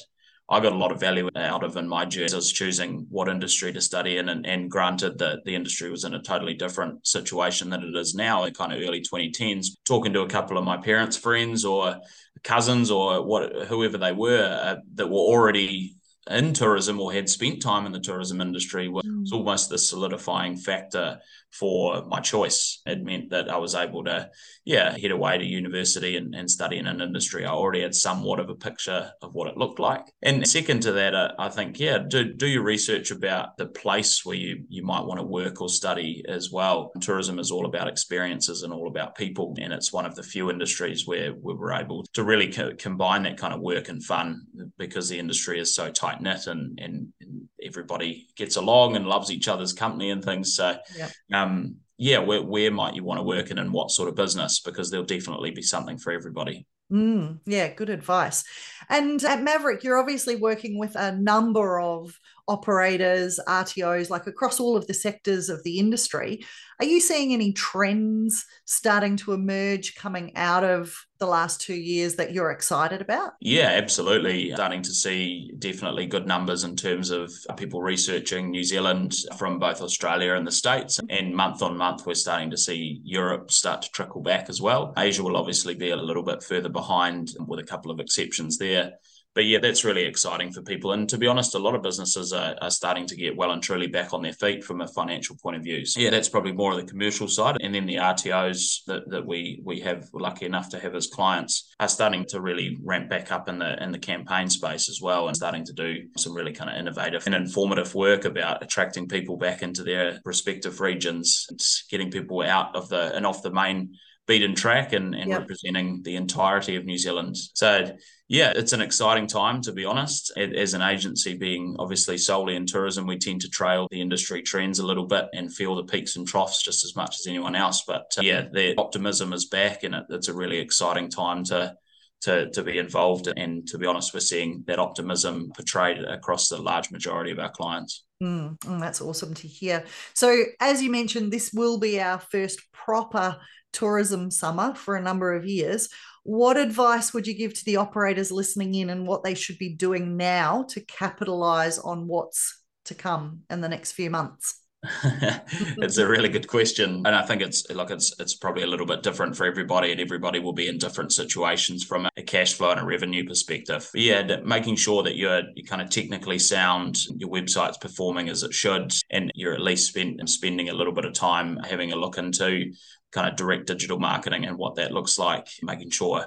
I 0.50 0.62
got 0.62 0.72
a 0.72 0.78
lot 0.78 0.94
of 0.94 1.00
value 1.00 1.30
out 1.36 1.64
of 1.64 1.76
in 1.76 1.90
my 1.90 2.06
journey. 2.06 2.32
I 2.32 2.36
was 2.36 2.54
choosing 2.54 3.06
what 3.10 3.28
industry 3.28 3.74
to 3.74 3.82
study 3.82 4.18
in, 4.18 4.30
and, 4.30 4.46
and 4.46 4.72
granted 4.72 5.18
that 5.18 5.44
the 5.44 5.54
industry 5.54 5.92
was 5.92 6.06
in 6.06 6.14
a 6.14 6.22
totally 6.22 6.54
different 6.54 7.06
situation 7.06 7.70
than 7.70 7.84
it 7.84 7.96
is 7.98 8.16
now 8.16 8.46
in 8.46 8.54
kind 8.54 8.72
of 8.72 8.82
early 8.82 9.02
2010s. 9.02 9.68
Talking 9.86 10.14
to 10.14 10.22
a 10.22 10.30
couple 10.30 10.58
of 10.58 10.64
my 10.64 10.78
parents' 10.78 11.18
friends 11.18 11.66
or 11.66 11.98
cousins 12.44 12.90
or 12.92 13.26
what 13.26 13.68
whoever 13.68 13.98
they 13.98 14.14
were 14.14 14.60
uh, 14.62 14.76
that 14.96 15.08
were 15.08 15.18
already 15.18 15.98
in 16.30 16.54
tourism 16.54 17.00
or 17.00 17.12
had 17.12 17.30
spent 17.30 17.62
time 17.62 17.86
in 17.86 17.92
the 17.92 18.00
tourism 18.00 18.42
industry 18.42 18.88
was 18.88 19.06
mm. 19.06 19.26
almost 19.32 19.70
the 19.70 19.78
solidifying 19.78 20.58
factor 20.58 21.20
for 21.60 22.06
my 22.06 22.20
choice. 22.20 22.82
It 22.86 23.04
meant 23.04 23.30
that 23.32 23.50
I 23.50 23.58
was 23.58 23.76
able 23.76 24.04
to, 24.06 24.30
yeah, 24.66 24.98
head 24.98 25.12
away 25.12 25.38
to 25.38 25.46
university 25.46 26.18
and, 26.18 26.36
and 26.36 26.50
study 26.50 26.78
in 26.78 26.88
an 26.88 27.02
industry. 27.02 27.46
I 27.46 27.52
already 27.52 27.82
had 27.82 27.96
somewhat 27.96 28.40
of 28.40 28.50
a 28.50 28.56
picture 28.56 29.12
of 29.22 29.34
what 29.34 29.48
it 29.48 29.58
looked 29.58 29.80
like. 29.80 30.06
And 30.22 30.48
second 30.48 30.82
to 30.82 30.92
that, 30.94 31.14
uh, 31.16 31.34
I 31.40 31.50
think, 31.50 31.80
yeah, 31.80 32.00
do, 32.00 32.34
do 32.34 32.48
your 32.48 32.64
research 32.64 33.12
about 33.12 33.58
the 33.58 33.68
place 33.68 34.26
where 34.26 34.36
you, 34.36 34.64
you 34.70 34.84
might 34.84 35.06
want 35.06 35.20
to 35.20 35.26
work 35.26 35.62
or 35.62 35.70
study 35.70 36.24
as 36.28 36.52
well. 36.52 36.92
Tourism 37.02 37.40
is 37.40 37.52
all 37.52 37.66
about 37.66 37.88
experiences 37.88 38.64
and 38.64 38.74
all 38.74 38.88
about 38.88 39.16
people. 39.16 39.56
And 39.60 39.74
it's 39.74 39.94
one 39.94 40.06
of 40.06 40.16
the 40.16 40.24
few 40.24 40.50
industries 40.50 41.08
where 41.08 41.34
we 41.34 41.54
were 41.54 41.74
able 41.74 42.06
to 42.14 42.24
really 42.24 42.52
co- 42.52 42.76
combine 42.78 43.24
that 43.24 43.38
kind 43.38 43.54
of 43.54 43.62
work 43.62 43.90
and 43.90 44.04
fun 44.04 44.42
because 44.78 45.10
the 45.10 45.20
industry 45.20 45.60
is 45.60 45.74
so 45.74 45.92
tight 45.92 46.22
knit 46.22 46.48
and, 46.48 46.80
and, 46.80 47.14
and 47.22 47.27
everybody 47.68 48.28
gets 48.36 48.56
along 48.56 48.96
and 48.96 49.08
loves 49.08 49.32
each 49.32 49.48
other's 49.48 49.74
company 49.74 50.10
and 50.10 50.24
things. 50.24 50.56
So, 50.56 50.78
yep. 50.98 51.12
um, 51.34 51.78
yeah, 51.98 52.20
where, 52.20 52.42
where 52.42 52.72
might 52.72 52.96
you 52.96 53.04
want 53.04 53.20
to 53.20 53.24
work 53.24 53.52
in 53.52 53.60
and 53.60 53.72
what 53.72 53.92
sort 53.92 54.10
of 54.10 54.16
business? 54.16 54.60
Because 54.60 54.90
there'll 54.90 55.06
definitely 55.06 55.52
be 55.52 55.62
something 55.62 55.98
for 55.98 56.12
everybody. 56.12 56.66
Mm, 56.92 57.40
yeah, 57.46 57.74
good 57.74 57.90
advice. 57.90 58.44
And 58.90 59.22
at 59.24 59.44
Maverick, 59.44 59.84
you're 59.84 60.00
obviously 60.00 60.38
working 60.38 60.80
with 60.80 60.96
a 60.96 61.12
number 61.12 61.80
of 61.82 62.18
operators, 62.48 63.40
RTOs, 63.46 64.10
like 64.10 64.26
across 64.26 64.60
all 64.60 64.78
of 64.78 64.88
the 64.88 64.94
sectors 64.94 65.50
of 65.50 65.62
the 65.64 65.80
industry. 65.80 66.46
Are 66.80 66.86
you 66.86 67.02
seeing 67.02 67.34
any 67.34 67.52
trends 67.52 68.46
starting 68.66 69.18
to 69.18 69.34
emerge 69.34 69.96
coming 69.96 70.36
out 70.38 70.64
of 70.64 70.96
the 71.20 71.28
last 71.28 71.62
two 71.62 71.76
years 71.76 72.16
that 72.16 72.34
you're 72.34 72.52
excited 72.52 73.02
about? 73.02 73.34
Yeah, 73.40 73.72
absolutely. 73.74 74.52
Starting 74.54 74.82
to 74.82 74.94
see 74.94 75.52
definitely 75.60 76.06
good 76.06 76.28
numbers 76.28 76.64
in 76.64 76.76
terms 76.76 77.10
of 77.10 77.32
people 77.56 77.82
researching 77.82 78.52
New 78.52 78.64
Zealand 78.64 79.16
from 79.38 79.60
both 79.60 79.82
Australia 79.82 80.34
and 80.36 80.46
the 80.46 80.52
States. 80.52 81.00
And 81.10 81.36
month 81.36 81.62
on 81.62 81.78
month, 81.78 82.06
we're 82.06 82.16
starting 82.16 82.52
to 82.52 82.58
see 82.58 83.02
Europe 83.04 83.52
start 83.52 83.82
to 83.84 83.92
trickle 83.92 84.22
back 84.22 84.50
as 84.50 84.62
well. 84.62 84.94
Asia 84.98 85.24
will 85.24 85.38
obviously 85.38 85.76
be 85.76 85.92
a 85.92 85.96
little 85.96 86.24
bit 86.24 86.44
further 86.44 86.70
behind 86.70 87.32
with 87.48 87.60
a 87.60 87.64
couple 87.64 87.92
of 87.92 88.00
exceptions 88.00 88.58
there 88.58 88.94
but 89.38 89.46
yeah, 89.46 89.60
that's 89.60 89.86
really 89.86 90.04
exciting 90.04 90.52
for 90.52 90.64
people. 90.64 90.94
And 90.94 91.08
to 91.10 91.18
be 91.20 91.28
honest, 91.28 91.54
a 91.54 91.60
lot 91.60 91.76
of 91.76 91.84
businesses 91.84 92.34
are, 92.34 92.56
are, 92.60 92.72
starting 92.72 93.06
to 93.06 93.16
get 93.16 93.38
well 93.38 93.52
and 93.52 93.62
truly 93.62 93.86
back 93.86 94.12
on 94.12 94.24
their 94.24 94.34
feet 94.34 94.64
from 94.64 94.82
a 94.82 94.88
financial 94.88 95.36
point 95.36 95.56
of 95.56 95.62
view. 95.62 95.86
So 95.86 96.00
yeah, 96.00 96.10
that's 96.10 96.28
probably 96.28 96.54
more 96.54 96.72
of 96.72 96.78
the 96.78 96.92
commercial 96.92 97.28
side. 97.28 97.58
And 97.62 97.76
then 97.76 97.86
the 97.86 97.98
RTOs 97.98 98.86
that, 98.86 99.08
that 99.12 99.28
we 99.28 99.62
we 99.64 99.80
have 99.82 100.10
lucky 100.12 100.48
enough 100.48 100.70
to 100.70 100.80
have 100.80 100.96
as 100.96 101.06
clients 101.06 101.72
are 101.80 101.88
starting 101.88 102.26
to 102.30 102.42
really 102.42 102.80
ramp 102.84 103.12
back 103.12 103.32
up 103.32 103.48
in 103.48 103.60
the 103.60 103.82
in 103.84 103.92
the 103.92 104.00
campaign 104.00 104.50
space 104.50 104.90
as 104.90 105.02
well 105.04 105.28
and 105.28 105.38
starting 105.38 105.66
to 105.66 105.74
do 105.74 106.08
some 106.18 106.34
really 106.34 106.52
kind 106.52 106.72
of 106.72 106.76
innovative 106.76 107.28
and 107.28 107.36
informative 107.36 107.94
work 107.94 108.26
about 108.26 108.64
attracting 108.64 109.08
people 109.08 109.38
back 109.38 109.62
into 109.62 109.84
their 109.84 110.20
respective 110.26 110.82
regions 110.82 111.46
and 111.52 111.62
getting 111.92 112.10
people 112.10 112.42
out 112.42 112.76
of 112.76 112.90
the 112.90 113.16
and 113.16 113.28
off 113.28 113.44
the 113.44 113.52
main 113.52 113.96
beaten 114.28 114.54
track 114.54 114.94
and, 114.94 115.16
and 115.16 115.30
yep. 115.30 115.40
representing 115.40 116.02
the 116.04 116.16
entirety 116.16 116.76
of 116.76 116.86
New 116.86 116.98
Zealand. 116.98 117.36
So 117.54 117.96
yeah, 118.28 118.52
it's 118.54 118.74
an 118.74 118.82
exciting 118.82 119.26
time 119.26 119.62
to 119.62 119.72
be 119.72 119.86
honest. 119.86 120.38
As 120.38 120.74
an 120.74 120.82
agency, 120.82 121.36
being 121.36 121.78
obviously 121.80 122.18
solely 122.18 122.56
in 122.56 122.66
tourism, 122.66 123.08
we 123.08 123.18
tend 123.18 123.42
to 123.42 123.50
trail 123.50 123.88
the 123.90 124.02
industry 124.02 124.42
trends 124.42 124.80
a 124.80 124.86
little 124.86 125.06
bit 125.06 125.28
and 125.34 125.54
feel 125.54 125.76
the 125.76 125.86
peaks 125.86 126.18
and 126.18 126.28
troughs 126.28 126.62
just 126.62 126.84
as 126.84 126.96
much 126.96 127.16
as 127.20 127.28
anyone 127.28 127.56
else. 127.56 127.84
But 127.88 128.14
uh, 128.18 128.22
yeah, 128.24 128.48
the 128.52 128.76
optimism 128.78 129.32
is 129.32 129.46
back, 129.46 129.84
and 129.84 129.96
it, 129.96 130.06
it's 130.10 130.28
a 130.28 130.34
really 130.34 130.58
exciting 130.58 131.10
time 131.10 131.46
to 131.46 131.76
to, 132.22 132.50
to 132.52 132.64
be 132.64 132.78
involved. 132.78 133.28
And 133.36 133.68
to 133.68 133.78
be 133.78 133.86
honest, 133.86 134.14
we're 134.14 134.20
seeing 134.20 134.64
that 134.68 134.80
optimism 134.80 135.52
portrayed 135.56 136.00
across 136.04 136.50
the 136.50 136.58
large 136.58 136.92
majority 136.92 137.32
of 137.32 137.40
our 137.40 137.52
clients. 137.52 138.06
Mm, 138.22 138.60
mm, 138.60 138.80
that's 138.80 139.02
awesome 139.02 139.34
to 139.36 139.48
hear. 139.48 139.84
So, 140.14 140.44
as 140.60 140.82
you 140.82 140.90
mentioned, 140.90 141.32
this 141.32 141.52
will 141.54 141.78
be 141.78 142.02
our 142.02 142.20
first 142.20 142.62
proper 142.72 143.38
tourism 143.74 144.32
summer 144.32 144.74
for 144.74 144.96
a 144.96 145.02
number 145.02 145.34
of 145.34 145.46
years. 145.46 145.90
What 146.24 146.58
advice 146.58 147.14
would 147.14 147.28
you 147.28 147.36
give 147.36 147.54
to 147.54 147.66
the 147.66 147.78
operators 147.78 148.32
listening 148.32 148.76
in 148.76 148.90
and 148.90 149.08
what 149.08 149.24
they 149.24 149.34
should 149.34 149.58
be 149.58 149.76
doing 149.76 150.18
now 150.18 150.66
to 150.70 150.82
capitalize 150.82 151.78
on 151.80 152.08
what's 152.08 152.64
to 152.86 152.96
come 152.96 153.44
in 153.50 153.62
the 153.62 153.70
next 153.70 153.94
few 153.94 154.10
months? 154.10 154.62
it's 155.04 155.98
a 155.98 156.08
really 156.08 156.30
good 156.30 156.48
question, 156.48 157.02
and 157.06 157.16
I 157.16 157.24
think 157.24 157.42
it's 157.42 157.68
like 157.72 157.90
it's 157.90 158.14
it's 158.20 158.36
probably 158.36 158.62
a 158.62 158.68
little 158.68 158.86
bit 158.86 159.02
different 159.02 159.36
for 159.36 159.46
everybody, 159.46 159.92
and 159.92 160.00
everybody 160.00 160.38
will 160.40 160.54
be 160.54 160.68
in 160.68 160.78
different 160.78 161.12
situations 161.12 161.84
from 161.84 162.08
a 162.16 162.22
cash 162.22 162.54
flow 162.54 162.72
and 162.72 162.80
a 162.80 162.86
revenue 162.86 163.26
perspective. 163.26 163.90
Yeah, 163.96 164.38
making 164.46 164.76
sure 164.76 165.02
that 165.02 165.16
you're 165.16 165.42
you 165.56 165.64
kind 165.64 165.82
of 165.82 165.90
technically 165.90 166.38
sound, 166.38 166.98
your 167.18 167.30
website's 167.30 167.80
performing 167.80 168.30
as 168.30 168.44
it 168.44 168.54
should, 168.54 168.94
and 169.10 169.32
you're 169.34 169.54
at 169.54 169.62
least 169.62 169.90
spend, 169.90 170.22
spending 170.30 170.70
a 170.70 170.74
little 170.74 170.94
bit 170.94 171.06
of 171.06 171.14
time 171.14 171.58
having 171.68 171.92
a 171.92 171.96
look 171.96 172.20
into 172.20 172.72
kind 173.12 173.28
of 173.28 173.36
direct 173.36 173.68
digital 173.68 174.00
marketing 174.00 174.46
and 174.46 174.58
what 174.58 174.76
that 174.76 174.92
looks 174.92 175.18
like, 175.18 175.48
making 175.64 175.90
sure 175.90 176.26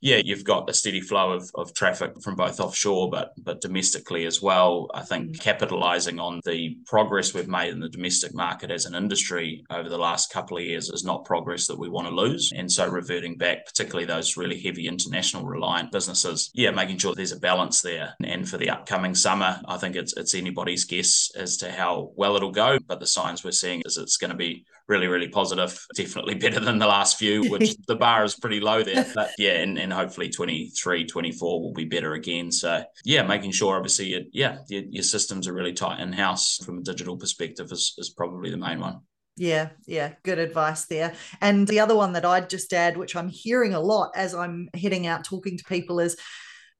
yeah, 0.00 0.16
you've 0.24 0.44
got 0.44 0.68
a 0.70 0.74
steady 0.74 1.00
flow 1.00 1.32
of, 1.32 1.50
of 1.54 1.74
traffic 1.74 2.12
from 2.22 2.34
both 2.34 2.58
offshore 2.58 3.10
but 3.10 3.32
but 3.38 3.60
domestically 3.60 4.24
as 4.24 4.40
well. 4.40 4.88
I 4.94 5.02
think 5.02 5.36
mm. 5.36 5.40
capitalizing 5.40 6.18
on 6.18 6.40
the 6.44 6.78
progress 6.86 7.34
we've 7.34 7.48
made 7.48 7.72
in 7.72 7.80
the 7.80 7.88
domestic 7.88 8.34
market 8.34 8.70
as 8.70 8.86
an 8.86 8.94
industry 8.94 9.64
over 9.70 9.88
the 9.88 9.98
last 9.98 10.32
couple 10.32 10.56
of 10.56 10.64
years 10.64 10.88
is 10.88 11.04
not 11.04 11.26
progress 11.26 11.66
that 11.66 11.78
we 11.78 11.90
want 11.90 12.08
to 12.08 12.14
lose. 12.14 12.50
And 12.56 12.70
so 12.70 12.88
reverting 12.88 13.36
back, 13.36 13.66
particularly 13.66 14.06
those 14.06 14.36
really 14.36 14.58
heavy 14.58 14.86
international 14.86 15.44
reliant 15.44 15.92
businesses, 15.92 16.50
yeah, 16.54 16.70
making 16.70 16.98
sure 16.98 17.14
there's 17.14 17.32
a 17.32 17.38
balance 17.38 17.82
there. 17.82 18.14
And 18.24 18.48
for 18.48 18.56
the 18.56 18.70
upcoming 18.70 19.14
summer, 19.14 19.60
I 19.66 19.76
think 19.76 19.96
it's 19.96 20.16
it's 20.16 20.34
anybody's 20.34 20.84
guess 20.84 21.30
as 21.36 21.58
to 21.58 21.70
how 21.70 22.12
well 22.16 22.36
it'll 22.36 22.52
go. 22.52 22.78
But 22.86 23.00
the 23.00 23.06
signs 23.06 23.44
we're 23.44 23.52
seeing 23.52 23.82
is 23.84 23.98
it's 23.98 24.16
going 24.16 24.30
to 24.30 24.36
be 24.36 24.64
really, 24.90 25.06
really 25.06 25.28
positive. 25.28 25.86
Definitely 25.94 26.34
better 26.34 26.60
than 26.60 26.78
the 26.78 26.86
last 26.86 27.16
few, 27.16 27.48
which 27.48 27.76
the 27.88 27.94
bar 27.94 28.24
is 28.24 28.34
pretty 28.34 28.60
low 28.60 28.82
there. 28.82 29.06
But 29.14 29.30
yeah, 29.38 29.52
and, 29.52 29.78
and 29.78 29.92
hopefully 29.92 30.28
23, 30.28 31.06
24 31.06 31.62
will 31.62 31.72
be 31.72 31.84
better 31.84 32.14
again. 32.14 32.50
So 32.50 32.82
yeah, 33.04 33.22
making 33.22 33.52
sure 33.52 33.76
obviously, 33.76 34.14
it, 34.14 34.28
yeah, 34.32 34.58
your, 34.68 34.82
your 34.90 35.04
systems 35.04 35.46
are 35.46 35.54
really 35.54 35.72
tight 35.72 36.00
in 36.00 36.12
house 36.12 36.58
from 36.64 36.78
a 36.78 36.82
digital 36.82 37.16
perspective 37.16 37.70
is, 37.70 37.94
is 37.96 38.10
probably 38.10 38.50
the 38.50 38.56
main 38.56 38.80
one. 38.80 39.00
Yeah, 39.36 39.70
yeah, 39.86 40.14
good 40.24 40.38
advice 40.38 40.86
there. 40.86 41.14
And 41.40 41.66
the 41.66 41.80
other 41.80 41.94
one 41.94 42.12
that 42.12 42.26
I'd 42.26 42.50
just 42.50 42.72
add, 42.72 42.96
which 42.96 43.16
I'm 43.16 43.28
hearing 43.28 43.72
a 43.72 43.80
lot 43.80 44.10
as 44.14 44.34
I'm 44.34 44.68
heading 44.74 45.06
out 45.06 45.24
talking 45.24 45.56
to 45.56 45.64
people, 45.64 46.00
is 46.00 46.16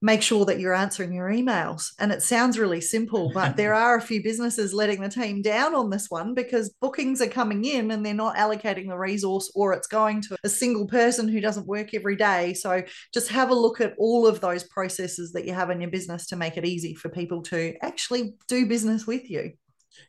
make 0.02 0.22
sure 0.22 0.44
that 0.46 0.58
you're 0.58 0.74
answering 0.74 1.12
your 1.12 1.28
emails. 1.28 1.92
And 1.98 2.12
it 2.12 2.22
sounds 2.22 2.58
really 2.58 2.80
simple, 2.80 3.30
but 3.34 3.56
there 3.58 3.74
are 3.74 3.96
a 3.96 4.02
few 4.02 4.22
businesses 4.22 4.72
letting 4.72 5.00
the 5.00 5.08
team 5.08 5.42
down 5.42 5.74
on 5.74 5.90
this 5.90 6.06
one 6.08 6.34
because 6.34 6.70
bookings 6.80 7.20
are 7.20 7.28
coming 7.28 7.64
in 7.64 7.90
and 7.90 8.04
they're 8.04 8.14
not 8.14 8.36
allocating 8.36 8.88
the 8.88 8.96
resource 8.96 9.50
or 9.54 9.72
it's 9.72 9.86
going 9.86 10.22
to 10.22 10.36
a 10.44 10.48
single 10.48 10.86
person 10.86 11.28
who 11.28 11.40
doesn't 11.40 11.66
work 11.66 11.94
every 11.94 12.16
day. 12.16 12.54
So 12.54 12.82
just 13.12 13.28
have 13.28 13.50
a 13.50 13.54
look 13.54 13.80
at 13.80 13.94
all 13.98 14.26
of 14.26 14.40
those 14.40 14.64
processes 14.64 15.32
that 15.32 15.44
you 15.44 15.52
have 15.52 15.70
in 15.70 15.80
your 15.80 15.90
business 15.90 16.26
to 16.28 16.36
make 16.36 16.56
it 16.56 16.64
easy 16.64 16.94
for 16.94 17.08
people 17.08 17.42
to 17.44 17.74
actually 17.82 18.34
do 18.48 18.66
business 18.66 19.06
with 19.06 19.28
you. 19.30 19.52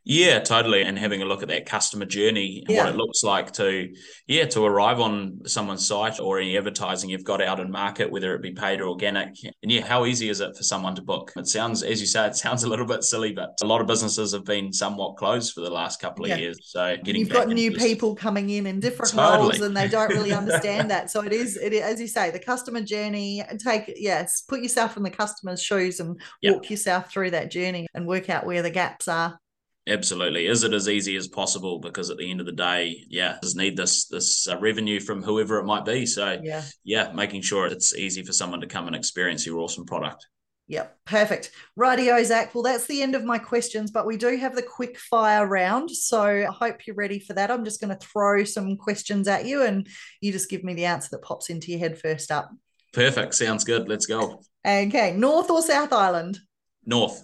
Yeah, 0.04 0.40
totally. 0.40 0.82
And 0.82 0.98
having 0.98 1.22
a 1.22 1.26
look 1.26 1.44
at 1.44 1.50
that 1.50 1.66
customer 1.66 2.06
journey, 2.06 2.64
yeah. 2.68 2.84
what 2.84 2.94
it 2.94 2.98
looks 2.98 3.24
like 3.24 3.52
to, 3.54 3.94
yeah, 4.28 4.46
to 4.46 4.66
arrive 4.66 5.00
on 5.00 5.42
someone's 5.46 5.88
site 5.88 6.20
or 6.20 6.40
any 6.40 6.58
advertising 6.58 7.10
you've 7.10 7.24
got 7.24 7.42
out 7.42 7.60
in 7.60 7.70
market, 7.70 8.12
whether 8.12 8.34
it 8.34 8.42
be 8.42 8.52
paid 8.52 8.82
or 8.82 8.88
organic. 8.88 9.36
And 9.62 9.72
yeah, 9.72 9.86
how 9.86 10.06
easy 10.06 10.30
is 10.30 10.42
it 10.42 10.56
for 10.58 10.64
someone 10.64 10.96
to 10.96 11.02
book? 11.02 11.32
It 11.36 11.48
sounds, 11.48 11.84
as 11.84 12.02
you 12.02 12.08
say, 12.08 12.26
it 12.26 12.36
sounds 12.36 12.64
a 12.64 12.70
little 12.70 12.86
bit 12.86 13.04
silly, 13.04 13.32
but 13.32 13.52
a 13.62 13.66
lot 13.66 13.80
of 13.80 13.88
businesses 13.88 14.34
have 14.34 14.46
been 14.46 14.74
somewhat 14.74 15.18
closed 15.18 15.54
for 15.54 15.62
the 15.62 15.70
last 15.70 16.02
couple 16.02 16.26
of 16.26 16.30
yeah. 16.30 16.38
years. 16.38 16.60
So 16.64 16.98
getting 17.04 17.22
you've 17.22 17.30
got 17.30 17.48
new 17.48 17.72
this... 17.72 17.84
people 17.84 18.16
coming 18.16 18.50
in 18.50 18.66
in 18.66 18.80
different 18.80 19.12
totally. 19.12 19.50
roles, 19.50 19.62
and 19.62 19.78
they 19.78 19.88
don't 19.88 20.10
really 20.10 20.34
understand 20.34 20.90
that. 20.92 21.12
So 21.12 21.22
it 21.22 21.34
is, 21.34 21.58
it 21.58 21.74
is, 21.74 21.82
as 21.82 22.02
you 22.02 22.08
say, 22.08 22.32
the 22.32 22.40
customer 22.40 22.82
journey. 22.82 23.44
Take 23.64 23.94
yes, 23.98 24.42
put 24.42 24.62
yourself 24.62 24.98
in 24.98 25.04
the 25.04 25.12
customer's 25.12 25.62
shoes 25.62 26.00
and 26.00 26.20
yep. 26.42 26.56
walk 26.56 26.70
yourself 26.72 27.12
through 27.12 27.32
that 27.32 27.52
journey 27.52 27.88
and 27.94 28.08
work 28.08 28.30
out 28.30 28.46
where 28.46 28.64
the 28.64 28.72
gaps 28.72 29.08
are. 29.08 29.40
Absolutely. 29.88 30.46
Is 30.46 30.64
it 30.64 30.74
as 30.74 30.88
easy 30.88 31.16
as 31.16 31.28
possible? 31.28 31.80
Because 31.80 32.12
at 32.12 32.18
the 32.18 32.30
end 32.30 32.40
of 32.40 32.46
the 32.46 32.52
day, 32.52 33.04
yeah, 33.10 33.38
just 33.42 33.58
need 33.58 33.76
this 33.76 34.06
this 34.06 34.48
uh, 34.48 34.58
revenue 34.60 35.00
from 35.00 35.24
whoever 35.24 35.58
it 35.58 35.66
might 35.66 35.86
be. 35.86 36.06
So 36.06 36.40
yeah, 36.42 36.64
yeah, 36.84 37.12
making 37.14 37.42
sure 37.42 37.66
it's 37.66 37.96
easy 37.96 38.24
for 38.24 38.32
someone 38.32 38.62
to 38.62 38.68
come 38.68 38.86
and 38.88 38.96
experience 38.96 39.46
your 39.46 39.60
awesome 39.60 39.86
product. 39.86 40.28
Yep, 40.68 40.98
perfect. 41.06 41.52
Rightio, 41.78 42.24
Zach. 42.24 42.54
Well, 42.54 42.64
that's 42.64 42.86
the 42.86 43.02
end 43.02 43.16
of 43.16 43.26
my 43.26 43.40
questions, 43.40 43.92
but 43.92 44.06
we 44.06 44.16
do 44.16 44.38
have 44.38 44.56
the 44.56 44.62
quick 44.62 44.98
fire 44.98 45.46
round. 45.46 45.92
So 45.92 46.22
I 46.22 46.46
hope 46.46 46.86
you're 46.88 46.96
ready 46.96 47.20
for 47.20 47.34
that. 47.34 47.52
I'm 47.52 47.66
just 47.66 47.82
going 47.82 47.90
to 47.90 48.08
throw 48.08 48.46
some 48.46 48.78
questions 48.78 49.28
at 49.28 49.46
you 49.46 49.64
and 49.64 49.86
you 50.22 50.32
just 50.32 50.50
give 50.50 50.64
me 50.64 50.74
the 50.74 50.86
answer 50.86 51.10
that 51.12 51.24
pops 51.24 51.50
into 51.50 51.72
your 51.72 51.80
head 51.80 52.00
first 52.00 52.32
up. 52.32 52.52
Perfect. 52.94 53.34
Sounds 53.36 53.66
good. 53.66 53.90
Let's 53.90 54.06
go. 54.06 54.44
Okay. 54.66 55.14
North 55.14 55.50
or 55.50 55.62
South 55.62 55.92
Island? 55.92 56.40
North. 56.86 57.22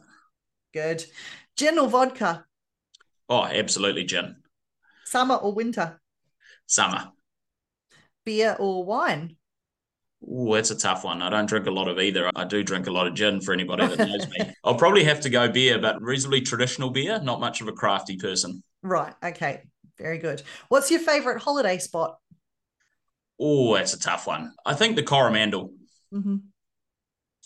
Good. 0.74 1.06
Gin 1.56 1.80
or 1.80 1.88
vodka? 1.88 2.46
Oh, 3.29 3.43
absolutely 3.43 4.05
gin. 4.05 4.37
Summer 5.05 5.35
or 5.35 5.53
winter? 5.53 5.99
Summer. 6.65 7.11
Beer 8.25 8.55
or 8.59 8.83
wine? 8.83 9.37
Oh, 10.27 10.55
that's 10.55 10.71
a 10.71 10.77
tough 10.77 11.03
one. 11.03 11.21
I 11.21 11.29
don't 11.29 11.47
drink 11.47 11.67
a 11.67 11.71
lot 11.71 11.87
of 11.87 11.99
either. 11.99 12.29
I 12.35 12.43
do 12.45 12.63
drink 12.63 12.87
a 12.87 12.91
lot 12.91 13.07
of 13.07 13.13
gin 13.13 13.39
for 13.39 13.53
anybody 13.53 13.87
that 13.87 13.99
knows 13.99 14.27
me. 14.27 14.53
I'll 14.63 14.75
probably 14.75 15.03
have 15.03 15.21
to 15.21 15.29
go 15.29 15.47
beer, 15.47 15.79
but 15.79 16.01
reasonably 16.01 16.41
traditional 16.41 16.89
beer, 16.89 17.19
not 17.21 17.39
much 17.39 17.61
of 17.61 17.67
a 17.67 17.71
crafty 17.71 18.17
person. 18.17 18.63
Right. 18.81 19.13
Okay. 19.23 19.63
Very 19.97 20.17
good. 20.17 20.41
What's 20.69 20.91
your 20.91 20.99
favorite 20.99 21.41
holiday 21.41 21.77
spot? 21.77 22.17
Oh, 23.39 23.75
that's 23.75 23.93
a 23.93 23.99
tough 23.99 24.27
one. 24.27 24.53
I 24.65 24.73
think 24.73 24.95
the 24.95 25.03
Coromandel. 25.03 25.71
Mm-hmm. 26.13 26.37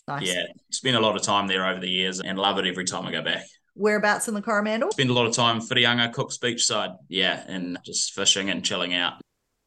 Nice. 0.07 0.27
Yeah. 0.27 0.43
Spent 0.71 0.95
a 0.95 0.99
lot 0.99 1.15
of 1.15 1.21
time 1.21 1.47
there 1.47 1.67
over 1.67 1.79
the 1.79 1.89
years 1.89 2.21
and 2.21 2.39
love 2.39 2.57
it 2.57 2.65
every 2.65 2.85
time 2.85 3.05
I 3.05 3.11
go 3.11 3.21
back. 3.21 3.43
Whereabouts 3.73 4.27
in 4.27 4.33
the 4.33 4.41
Coromandel? 4.41 4.91
Spend 4.91 5.09
a 5.09 5.13
lot 5.13 5.25
of 5.25 5.33
time 5.33 5.59
Whitianga, 5.59 6.11
Cook's 6.11 6.37
Beachside. 6.37 6.95
Yeah, 7.07 7.43
and 7.47 7.77
just 7.83 8.13
fishing 8.13 8.49
and 8.49 8.63
chilling 8.63 8.93
out. 8.93 9.21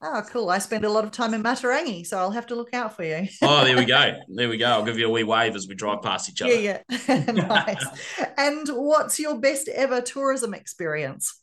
Oh, 0.06 0.22
cool. 0.30 0.50
I 0.50 0.58
spend 0.58 0.84
a 0.84 0.90
lot 0.90 1.04
of 1.04 1.12
time 1.12 1.32
in 1.32 1.42
Matarangi, 1.42 2.06
so 2.06 2.18
I'll 2.18 2.30
have 2.30 2.48
to 2.48 2.54
look 2.54 2.74
out 2.74 2.94
for 2.94 3.04
you. 3.04 3.26
oh, 3.40 3.64
there 3.64 3.76
we 3.76 3.86
go. 3.86 4.20
There 4.28 4.50
we 4.50 4.58
go. 4.58 4.66
I'll 4.66 4.84
give 4.84 4.98
you 4.98 5.06
a 5.06 5.10
wee 5.10 5.24
wave 5.24 5.56
as 5.56 5.66
we 5.66 5.74
drive 5.74 6.02
past 6.02 6.28
each 6.28 6.42
other. 6.42 6.52
Yeah, 6.52 6.80
yeah. 7.08 7.24
nice. 7.32 7.84
and 8.36 8.68
what's 8.68 9.18
your 9.18 9.38
best 9.38 9.68
ever 9.68 10.02
tourism 10.02 10.52
experience? 10.52 11.40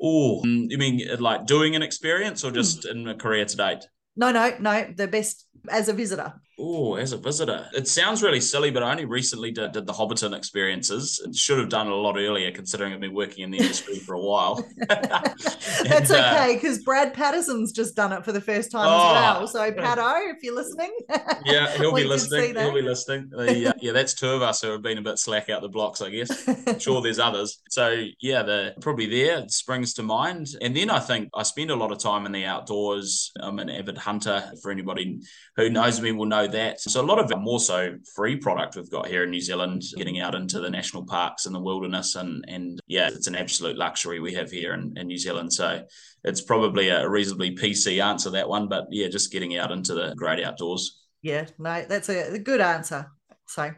Oh, 0.00 0.42
you 0.44 0.78
mean 0.78 1.06
uh, 1.10 1.16
like 1.18 1.46
doing 1.46 1.76
an 1.76 1.82
experience 1.82 2.44
or 2.44 2.50
just 2.50 2.84
mm. 2.84 2.92
in 2.92 3.08
a 3.08 3.14
career 3.14 3.44
to 3.44 3.56
date? 3.56 3.84
No, 4.16 4.32
no, 4.32 4.56
no. 4.58 4.90
The 4.94 5.08
best 5.08 5.46
as 5.68 5.88
a 5.90 5.92
visitor. 5.92 6.32
Oh, 6.58 6.94
as 6.94 7.12
a 7.12 7.18
visitor, 7.18 7.68
it 7.74 7.86
sounds 7.86 8.22
really 8.22 8.40
silly, 8.40 8.70
but 8.70 8.82
I 8.82 8.90
only 8.90 9.04
recently 9.04 9.50
did, 9.50 9.72
did 9.72 9.86
the 9.86 9.92
Hobbiton 9.92 10.34
experiences. 10.34 11.20
It 11.22 11.36
should 11.36 11.58
have 11.58 11.68
done 11.68 11.86
it 11.86 11.92
a 11.92 11.96
lot 11.96 12.16
earlier, 12.16 12.50
considering 12.50 12.94
I've 12.94 13.00
been 13.00 13.12
working 13.12 13.44
in 13.44 13.50
the 13.50 13.58
industry 13.58 13.98
for 13.98 14.14
a 14.14 14.20
while. 14.20 14.66
That's 14.88 16.10
and, 16.10 16.12
okay, 16.12 16.54
because 16.54 16.78
uh, 16.78 16.82
Brad 16.84 17.12
Patterson's 17.12 17.72
just 17.72 17.94
done 17.94 18.10
it 18.14 18.24
for 18.24 18.32
the 18.32 18.40
first 18.40 18.70
time 18.70 18.86
oh, 18.88 19.08
as 19.08 19.12
well. 19.12 19.48
So, 19.48 19.72
Pato, 19.72 20.34
if 20.34 20.42
you're 20.42 20.54
listening, 20.54 20.96
yeah, 21.44 21.76
he'll 21.76 21.94
be 21.94 22.04
listening. 22.08 22.54
He'll 22.54 22.72
be 22.72 22.80
listening. 22.80 23.28
The, 23.28 23.68
uh, 23.68 23.72
yeah, 23.82 23.92
that's 23.92 24.14
two 24.14 24.30
of 24.30 24.40
us 24.40 24.62
who 24.62 24.70
have 24.70 24.82
been 24.82 24.96
a 24.96 25.02
bit 25.02 25.18
slack 25.18 25.50
out 25.50 25.60
the 25.60 25.68
blocks, 25.68 26.00
I 26.00 26.08
guess. 26.08 26.48
I'm 26.66 26.78
sure 26.78 27.02
there's 27.02 27.18
others. 27.18 27.60
So, 27.68 28.06
yeah, 28.20 28.42
the 28.42 28.74
probably 28.80 29.06
there 29.06 29.46
springs 29.48 29.92
to 29.94 30.02
mind. 30.02 30.48
And 30.62 30.74
then 30.74 30.88
I 30.88 31.00
think 31.00 31.28
I 31.34 31.42
spend 31.42 31.70
a 31.70 31.76
lot 31.76 31.92
of 31.92 31.98
time 31.98 32.24
in 32.24 32.32
the 32.32 32.46
outdoors. 32.46 33.30
I'm 33.38 33.58
an 33.58 33.68
avid 33.68 33.98
hunter. 33.98 34.42
For 34.62 34.70
anybody 34.70 35.20
who 35.56 35.68
knows 35.68 36.00
me, 36.00 36.12
will 36.12 36.24
know 36.24 36.45
that. 36.52 36.80
So 36.80 37.00
a 37.00 37.02
lot 37.02 37.18
of 37.18 37.38
more 37.38 37.60
so 37.60 37.96
free 38.14 38.36
product 38.36 38.76
we've 38.76 38.90
got 38.90 39.06
here 39.06 39.24
in 39.24 39.30
New 39.30 39.40
Zealand, 39.40 39.82
getting 39.96 40.20
out 40.20 40.34
into 40.34 40.60
the 40.60 40.70
national 40.70 41.04
parks 41.04 41.46
and 41.46 41.54
the 41.54 41.60
wilderness. 41.60 42.14
And, 42.14 42.44
and 42.48 42.80
yeah, 42.86 43.08
it's 43.08 43.26
an 43.26 43.36
absolute 43.36 43.76
luxury 43.76 44.20
we 44.20 44.34
have 44.34 44.50
here 44.50 44.74
in, 44.74 44.94
in 44.96 45.06
New 45.06 45.18
Zealand. 45.18 45.52
So 45.52 45.82
it's 46.24 46.40
probably 46.40 46.88
a 46.88 47.08
reasonably 47.08 47.54
PC 47.54 48.02
answer, 48.02 48.30
that 48.30 48.48
one. 48.48 48.68
But 48.68 48.86
yeah, 48.90 49.08
just 49.08 49.32
getting 49.32 49.56
out 49.56 49.72
into 49.72 49.94
the 49.94 50.14
great 50.16 50.44
outdoors. 50.44 51.02
Yeah, 51.22 51.46
no, 51.58 51.84
that's 51.88 52.08
a 52.08 52.38
good 52.38 52.60
answer. 52.60 53.10
So, 53.48 53.70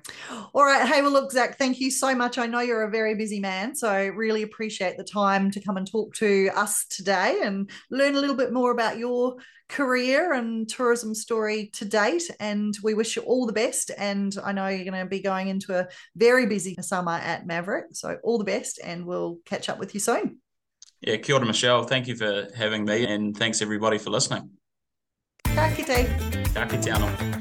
all 0.55 0.65
right. 0.65 0.87
Hey, 0.87 1.03
well, 1.03 1.11
look, 1.11 1.31
Zach, 1.31 1.59
thank 1.59 1.79
you 1.79 1.91
so 1.91 2.15
much. 2.15 2.39
I 2.39 2.47
know 2.47 2.61
you're 2.61 2.85
a 2.85 2.91
very 2.91 3.15
busy 3.15 3.39
man, 3.39 3.75
so 3.75 3.89
I 3.89 4.07
really 4.07 4.43
appreciate 4.43 4.97
the 4.97 5.05
time 5.05 5.51
to 5.51 5.61
come 5.61 5.77
and 5.77 5.91
talk 5.91 6.15
to 6.15 6.51
us 6.55 6.87
today 6.87 7.41
and 7.45 7.71
learn 7.91 8.17
a 8.17 8.21
little 8.21 8.37
bit 8.37 8.53
more 8.53 8.71
about 8.71 8.99
your 8.99 9.37
career 9.69 10.33
and 10.33 10.69
tourism 10.69 11.15
story 11.15 11.71
to 11.75 11.85
date. 11.85 12.23
And 12.41 12.75
we 12.83 12.95
wish 12.95 13.17
you 13.17 13.23
all 13.23 13.47
the 13.47 13.53
best. 13.53 13.91
And 13.99 14.35
I 14.43 14.53
know 14.53 14.69
you're 14.69 14.91
going 14.91 15.05
to 15.05 15.09
be 15.09 15.21
going 15.21 15.49
into 15.49 15.79
a 15.79 15.89
very 16.17 16.47
busy 16.47 16.75
summer 16.81 17.13
at 17.13 17.47
Maverick. 17.47 17.89
So, 17.93 18.17
all 18.25 18.39
the 18.39 18.45
best, 18.45 18.81
and 18.83 19.07
we'll 19.07 19.39
catch 19.45 19.69
up 19.69 19.79
with 19.79 19.95
you 19.95 20.01
soon. 20.01 20.39
Yeah, 21.01 21.17
kia 21.19 21.37
ora, 21.37 21.47
Michelle. 21.47 21.85
Thank 21.85 22.09
you 22.09 22.17
for 22.17 22.49
having 22.57 22.85
me, 22.85 23.07
and 23.07 23.37
thanks 23.37 23.63
everybody 23.63 23.99
for 23.99 24.11
listening. 24.11 24.51
Ka 25.45 25.71
kite. 25.77 26.09
Ka 26.55 26.67
kite 26.67 27.38